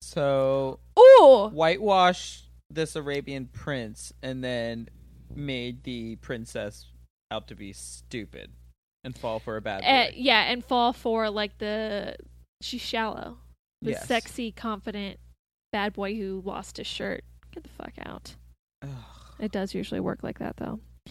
So 0.00 0.80
Ooh! 0.98 1.48
whitewash 1.52 2.44
this 2.70 2.96
Arabian 2.96 3.46
prince 3.52 4.12
and 4.22 4.42
then 4.42 4.88
made 5.34 5.82
the 5.84 6.16
princess 6.16 6.86
out 7.30 7.48
to 7.48 7.54
be 7.54 7.72
stupid 7.72 8.50
and 9.04 9.16
fall 9.16 9.38
for 9.38 9.56
a 9.56 9.60
bad 9.60 9.82
Uh, 9.84 10.10
boy. 10.10 10.14
yeah, 10.16 10.42
and 10.50 10.64
fall 10.64 10.92
for 10.92 11.28
like 11.30 11.58
the 11.58 12.16
she's 12.60 12.80
shallow, 12.80 13.38
the 13.82 13.92
Yes. 13.92 14.06
sexy, 14.06 14.52
confident 14.52 15.18
bad 15.72 15.92
boy 15.92 16.16
who 16.16 16.42
lost 16.44 16.76
his 16.78 16.86
shirt. 16.86 17.24
Get 17.52 17.62
the 17.64 17.68
fuck 17.70 17.92
out. 18.04 18.36
Ugh. 18.82 18.88
It 19.38 19.52
does 19.52 19.74
usually 19.74 20.00
work 20.00 20.22
like 20.22 20.38
that, 20.38 20.56
though. 20.56 20.80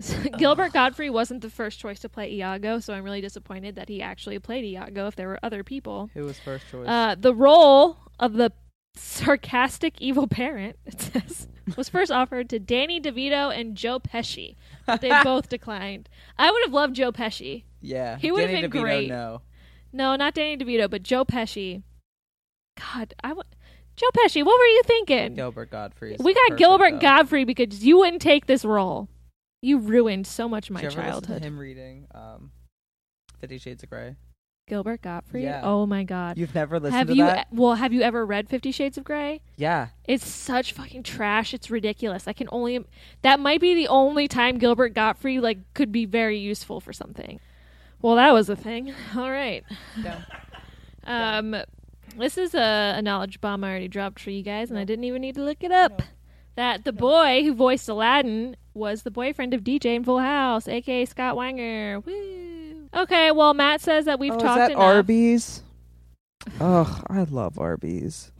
Gilbert 0.38 0.72
Gottfried 0.72 1.10
wasn't 1.10 1.40
the 1.40 1.50
first 1.50 1.78
choice 1.80 2.00
to 2.00 2.08
play 2.08 2.32
Iago, 2.32 2.80
so 2.80 2.92
I'm 2.92 3.04
really 3.04 3.20
disappointed 3.20 3.76
that 3.76 3.88
he 3.88 4.02
actually 4.02 4.38
played 4.38 4.64
Iago 4.64 5.06
if 5.06 5.16
there 5.16 5.28
were 5.28 5.40
other 5.42 5.64
people. 5.64 6.10
Who 6.14 6.24
was 6.24 6.38
first 6.38 6.64
choice? 6.70 6.86
Uh, 6.86 7.14
the 7.18 7.34
role 7.34 7.96
of 8.20 8.34
the 8.34 8.52
sarcastic 8.94 10.00
evil 10.00 10.26
parent, 10.26 10.76
it 10.86 11.00
says, 11.00 11.48
was 11.76 11.88
first 11.88 12.12
offered 12.12 12.48
to 12.50 12.58
Danny 12.58 13.00
DeVito 13.00 13.58
and 13.58 13.74
Joe 13.74 13.98
Pesci. 13.98 14.56
But 14.86 15.00
they 15.00 15.10
both 15.22 15.48
declined. 15.48 16.08
I 16.38 16.50
would 16.50 16.62
have 16.64 16.72
loved 16.72 16.94
Joe 16.96 17.12
Pesci. 17.12 17.64
yeah, 17.80 18.18
he 18.18 18.30
would've 18.30 18.50
been 18.50 18.70
DeVito, 18.70 18.82
great. 18.82 19.08
No, 19.08 19.40
No, 19.92 20.14
not 20.16 20.34
Danny 20.34 20.56
DeVito, 20.56 20.90
but 20.90 21.02
Joe 21.02 21.24
Pesci. 21.24 21.82
God, 22.78 23.14
I 23.24 23.32
would. 23.32 23.46
Joe 23.96 24.08
Pesci, 24.14 24.44
what 24.44 24.58
were 24.58 24.66
you 24.66 24.82
thinking? 24.84 25.34
Gilbert 25.34 25.70
Gottfried. 25.70 26.20
we 26.20 26.34
got 26.34 26.40
perfect, 26.48 26.58
Gilbert 26.58 26.90
though. 26.92 26.98
Gottfried 26.98 27.46
because 27.46 27.84
you 27.84 27.98
wouldn't 27.98 28.22
take 28.22 28.46
this 28.46 28.64
role. 28.64 29.08
You 29.62 29.78
ruined 29.78 30.26
so 30.26 30.48
much 30.48 30.68
of 30.68 30.74
my 30.74 30.82
Did 30.82 30.92
you 30.94 31.00
ever 31.00 31.10
childhood. 31.10 31.42
him 31.42 31.58
reading 31.58 32.06
um, 32.14 32.50
Fifty 33.40 33.58
Shades 33.58 33.82
of 33.82 33.90
Grey. 33.90 34.16
Gilbert 34.68 35.00
Gottfried. 35.00 35.44
Yeah. 35.44 35.60
Oh 35.62 35.86
my 35.86 36.02
god. 36.02 36.36
You've 36.38 36.54
never 36.54 36.78
listened 36.80 36.96
have 36.98 37.06
to 37.06 37.14
you 37.14 37.24
that? 37.24 37.46
well, 37.52 37.74
have 37.76 37.92
you 37.92 38.02
ever 38.02 38.26
read 38.26 38.48
50 38.48 38.72
Shades 38.72 38.98
of 38.98 39.04
Grey? 39.04 39.40
Yeah. 39.56 39.88
It's 40.08 40.26
such 40.26 40.72
fucking 40.72 41.04
trash. 41.04 41.54
It's 41.54 41.70
ridiculous. 41.70 42.26
I 42.26 42.32
can 42.32 42.48
only 42.50 42.84
that 43.22 43.38
might 43.38 43.60
be 43.60 43.74
the 43.76 43.86
only 43.86 44.26
time 44.26 44.58
Gilbert 44.58 44.92
Gottfried 44.92 45.40
like 45.40 45.58
could 45.74 45.92
be 45.92 46.04
very 46.04 46.38
useful 46.38 46.80
for 46.80 46.92
something. 46.92 47.38
Well, 48.02 48.16
that 48.16 48.32
was 48.32 48.48
a 48.48 48.56
thing. 48.56 48.92
All 49.16 49.30
right. 49.30 49.62
Um 51.04 51.56
this 52.18 52.38
is 52.38 52.54
a, 52.54 52.94
a 52.96 53.02
knowledge 53.02 53.40
bomb 53.40 53.64
I 53.64 53.70
already 53.70 53.88
dropped 53.88 54.20
for 54.20 54.30
you 54.30 54.42
guys 54.42 54.70
and 54.70 54.78
I 54.78 54.84
didn't 54.84 55.04
even 55.04 55.22
need 55.22 55.34
to 55.36 55.42
look 55.42 55.62
it 55.62 55.72
up. 55.72 56.02
That 56.56 56.84
the 56.84 56.92
boy 56.92 57.42
who 57.42 57.54
voiced 57.54 57.88
Aladdin 57.88 58.56
was 58.72 59.02
the 59.02 59.10
boyfriend 59.10 59.52
of 59.52 59.62
DJ 59.62 59.96
in 59.96 60.04
Full 60.04 60.20
House, 60.20 60.68
aka 60.68 61.04
Scott 61.04 61.36
Weinger. 61.36 62.04
Woo. 62.04 62.88
Okay, 62.94 63.30
well 63.30 63.52
Matt 63.54 63.80
says 63.80 64.06
that 64.06 64.18
we've 64.18 64.32
oh, 64.32 64.38
talked 64.38 64.60
is 64.60 64.68
that 64.68 64.70
enough. 64.72 64.82
Arby's? 64.82 65.62
Ugh, 66.60 67.06
I 67.08 67.24
love 67.24 67.58
Arby's. 67.58 68.32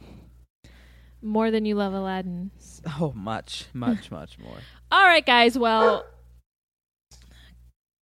More 1.21 1.51
than 1.51 1.65
you 1.65 1.75
love 1.75 1.93
Aladdin. 1.93 2.51
Oh, 2.99 3.11
much, 3.15 3.65
much, 3.73 4.11
much 4.11 4.39
more. 4.39 4.57
All 4.91 5.03
right, 5.03 5.25
guys. 5.25 5.57
Well, 5.57 6.05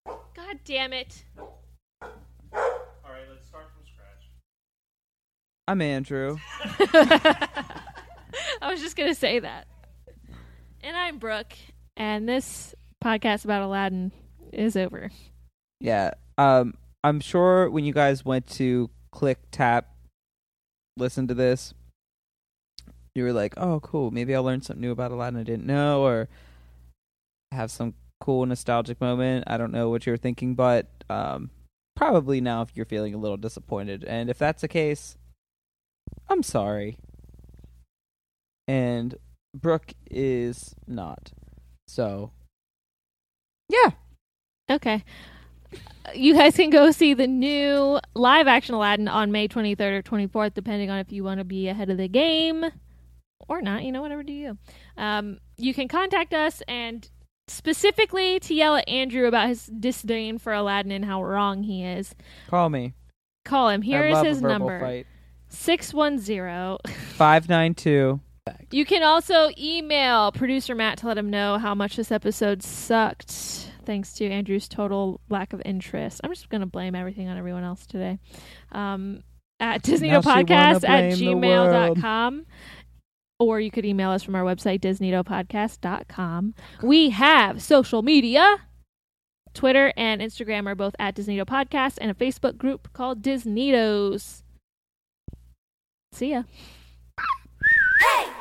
God 0.05 0.59
damn 0.65 0.93
it. 0.93 1.23
All 1.37 2.09
right, 3.03 3.23
let's 3.29 3.47
start 3.47 3.65
from 3.73 3.85
scratch. 3.85 4.29
I'm 5.67 5.81
Andrew. 5.81 6.37
I 6.93 7.49
was 8.69 8.81
just 8.81 8.95
gonna 8.95 9.15
say 9.15 9.39
that. 9.39 9.67
And 10.83 10.95
I'm 10.95 11.17
Brooke, 11.17 11.53
and 11.97 12.29
this 12.29 12.75
podcast 13.03 13.45
about 13.45 13.63
Aladdin 13.63 14.11
is 14.53 14.77
over. 14.77 15.09
Yeah. 15.79 16.11
Um, 16.37 16.75
I'm 17.03 17.19
sure 17.19 17.69
when 17.71 17.83
you 17.83 17.93
guys 17.93 18.23
went 18.23 18.45
to 18.51 18.91
click 19.11 19.39
tap, 19.49 19.89
listen 20.97 21.27
to 21.29 21.33
this, 21.33 21.73
you 23.15 23.23
were 23.23 23.33
like, 23.33 23.55
"Oh, 23.57 23.79
cool. 23.79 24.11
Maybe 24.11 24.35
I'll 24.35 24.43
learn 24.43 24.61
something 24.61 24.81
new 24.81 24.91
about 24.91 25.11
Aladdin 25.11 25.39
I 25.39 25.43
didn't 25.43 25.65
know, 25.65 26.03
or 26.03 26.29
have 27.51 27.71
some 27.71 27.95
cool 28.19 28.45
nostalgic 28.45 29.01
moment." 29.01 29.45
I 29.47 29.57
don't 29.57 29.71
know 29.71 29.89
what 29.89 30.05
you're 30.05 30.15
thinking, 30.15 30.53
but 30.53 30.87
um, 31.09 31.49
probably 31.95 32.39
now 32.39 32.61
if 32.61 32.69
you're 32.75 32.85
feeling 32.85 33.15
a 33.15 33.19
little 33.19 33.37
disappointed, 33.37 34.03
and 34.03 34.29
if 34.29 34.37
that's 34.37 34.61
the 34.61 34.67
case, 34.67 35.17
I'm 36.29 36.43
sorry. 36.43 36.97
And 38.67 39.15
Brooke 39.53 39.93
is 40.09 40.75
not. 40.87 41.31
So, 41.87 42.31
yeah. 43.69 43.91
Okay. 44.69 45.03
You 46.13 46.33
guys 46.35 46.55
can 46.55 46.69
go 46.69 46.91
see 46.91 47.13
the 47.13 47.27
new 47.27 47.99
live 48.13 48.47
action 48.47 48.75
Aladdin 48.75 49.07
on 49.07 49.31
May 49.31 49.47
23rd 49.47 49.81
or 49.81 50.03
24th, 50.03 50.53
depending 50.53 50.89
on 50.89 50.99
if 50.99 51.11
you 51.11 51.23
want 51.23 51.39
to 51.39 51.43
be 51.43 51.67
ahead 51.67 51.89
of 51.89 51.97
the 51.97 52.07
game 52.07 52.65
or 53.47 53.61
not. 53.61 53.83
You 53.83 53.91
know, 53.91 54.01
whatever 54.01 54.23
do 54.23 54.33
you. 54.33 54.57
Um, 54.97 55.39
you 55.57 55.73
can 55.73 55.87
contact 55.87 56.33
us 56.33 56.61
and 56.67 57.09
specifically 57.47 58.39
to 58.39 58.53
yell 58.53 58.75
at 58.75 58.87
Andrew 58.87 59.27
about 59.27 59.49
his 59.49 59.65
disdain 59.67 60.37
for 60.37 60.53
Aladdin 60.53 60.91
and 60.91 61.05
how 61.05 61.23
wrong 61.23 61.63
he 61.63 61.83
is. 61.83 62.15
Call 62.47 62.69
me. 62.69 62.93
Call 63.43 63.69
him. 63.69 63.81
Here 63.81 64.05
is 64.05 64.19
his 64.21 64.39
a 64.39 64.41
number 64.41 64.79
Fight. 64.79 65.07
610. 65.55 66.77
592. 67.15 68.19
You 68.71 68.85
can 68.85 69.01
also 69.01 69.49
email 69.57 70.31
producer 70.31 70.75
Matt 70.75 70.99
to 70.99 71.07
let 71.07 71.17
him 71.17 71.29
know 71.29 71.57
how 71.57 71.73
much 71.73 71.95
this 71.95 72.11
episode 72.11 72.61
sucked, 72.61 73.71
thanks 73.85 74.13
to 74.13 74.27
Andrew's 74.29 74.67
total 74.67 75.19
lack 75.29 75.53
of 75.53 75.61
interest. 75.65 76.21
I'm 76.23 76.31
just 76.31 76.49
going 76.49 76.61
to 76.61 76.67
blame 76.67 76.93
everything 76.93 77.27
on 77.27 77.37
everyone 77.37 77.63
else 77.63 77.87
today. 77.87 78.19
Um, 78.71 79.23
at 79.59 79.81
Disney 79.81 80.09
Now 80.09 80.21
she 80.21 80.27
wanna 80.27 80.43
Podcast 80.45 80.87
at 80.87 81.13
gmail.com. 81.13 82.45
Or 83.39 83.59
you 83.59 83.71
could 83.71 83.85
email 83.85 84.11
us 84.11 84.23
from 84.23 84.35
our 84.35 84.43
website, 84.43 84.79
disneytopodcast.com. 84.79 86.53
We 86.83 87.09
have 87.09 87.61
social 87.61 88.01
media. 88.01 88.57
Twitter 89.53 89.91
and 89.97 90.21
Instagram 90.21 90.67
are 90.67 90.75
both 90.75 90.95
at 90.99 91.15
Disneyto 91.15 91.45
Podcast 91.45 91.97
and 91.99 92.11
a 92.11 92.13
Facebook 92.13 92.57
group 92.57 92.93
called 92.93 93.21
Disneytos. 93.21 94.43
See 96.15 96.31
ya. 96.31 96.43
Hey. 97.99 98.31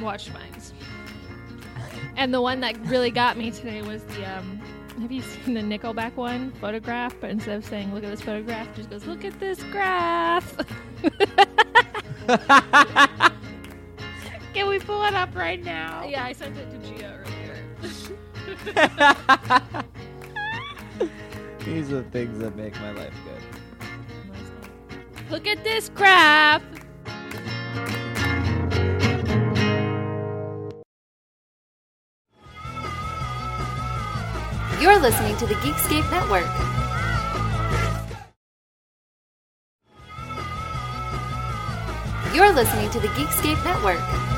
Watch 0.00 0.32
mines. 0.32 0.72
And 2.16 2.32
the 2.32 2.40
one 2.40 2.60
that 2.60 2.78
really 2.86 3.10
got 3.10 3.36
me 3.36 3.50
today 3.50 3.82
was 3.82 4.04
the 4.04 4.24
um 4.26 4.60
have 5.00 5.10
you 5.10 5.22
seen 5.22 5.54
the 5.54 5.60
Nickelback 5.60 6.14
one 6.14 6.52
photograph? 6.52 7.16
But 7.20 7.30
instead 7.30 7.56
of 7.56 7.64
saying 7.64 7.92
look 7.92 8.04
at 8.04 8.10
this 8.10 8.22
photograph, 8.22 8.68
it 8.68 8.76
just 8.76 8.90
goes, 8.90 9.06
Look 9.06 9.24
at 9.24 9.40
this 9.40 9.60
graph 9.64 10.56
Can 14.54 14.68
we 14.68 14.78
pull 14.78 15.02
it 15.02 15.14
up 15.14 15.34
right 15.34 15.64
now? 15.64 16.04
Yeah, 16.06 16.24
I 16.24 16.32
sent 16.32 16.56
it 16.56 16.70
to 16.70 16.78
Gia 16.96 17.24
earlier. 17.24 17.56
These 21.64 21.92
are 21.92 22.02
the 22.02 22.10
things 22.10 22.38
that 22.40 22.56
make 22.56 22.74
my 22.80 22.90
life 22.92 23.14
good. 23.24 23.40
Look 25.30 25.46
at 25.46 25.62
this 25.62 25.88
graph. 25.90 26.62
You're 34.80 34.98
listening 34.98 35.36
to 35.36 35.46
the 35.46 35.54
Geekscape 35.54 36.10
Network. 36.10 36.48
You're 42.34 42.52
listening 42.52 42.90
to 42.90 42.98
the 42.98 43.08
Geekscape 43.08 43.64
Network. 43.64 44.31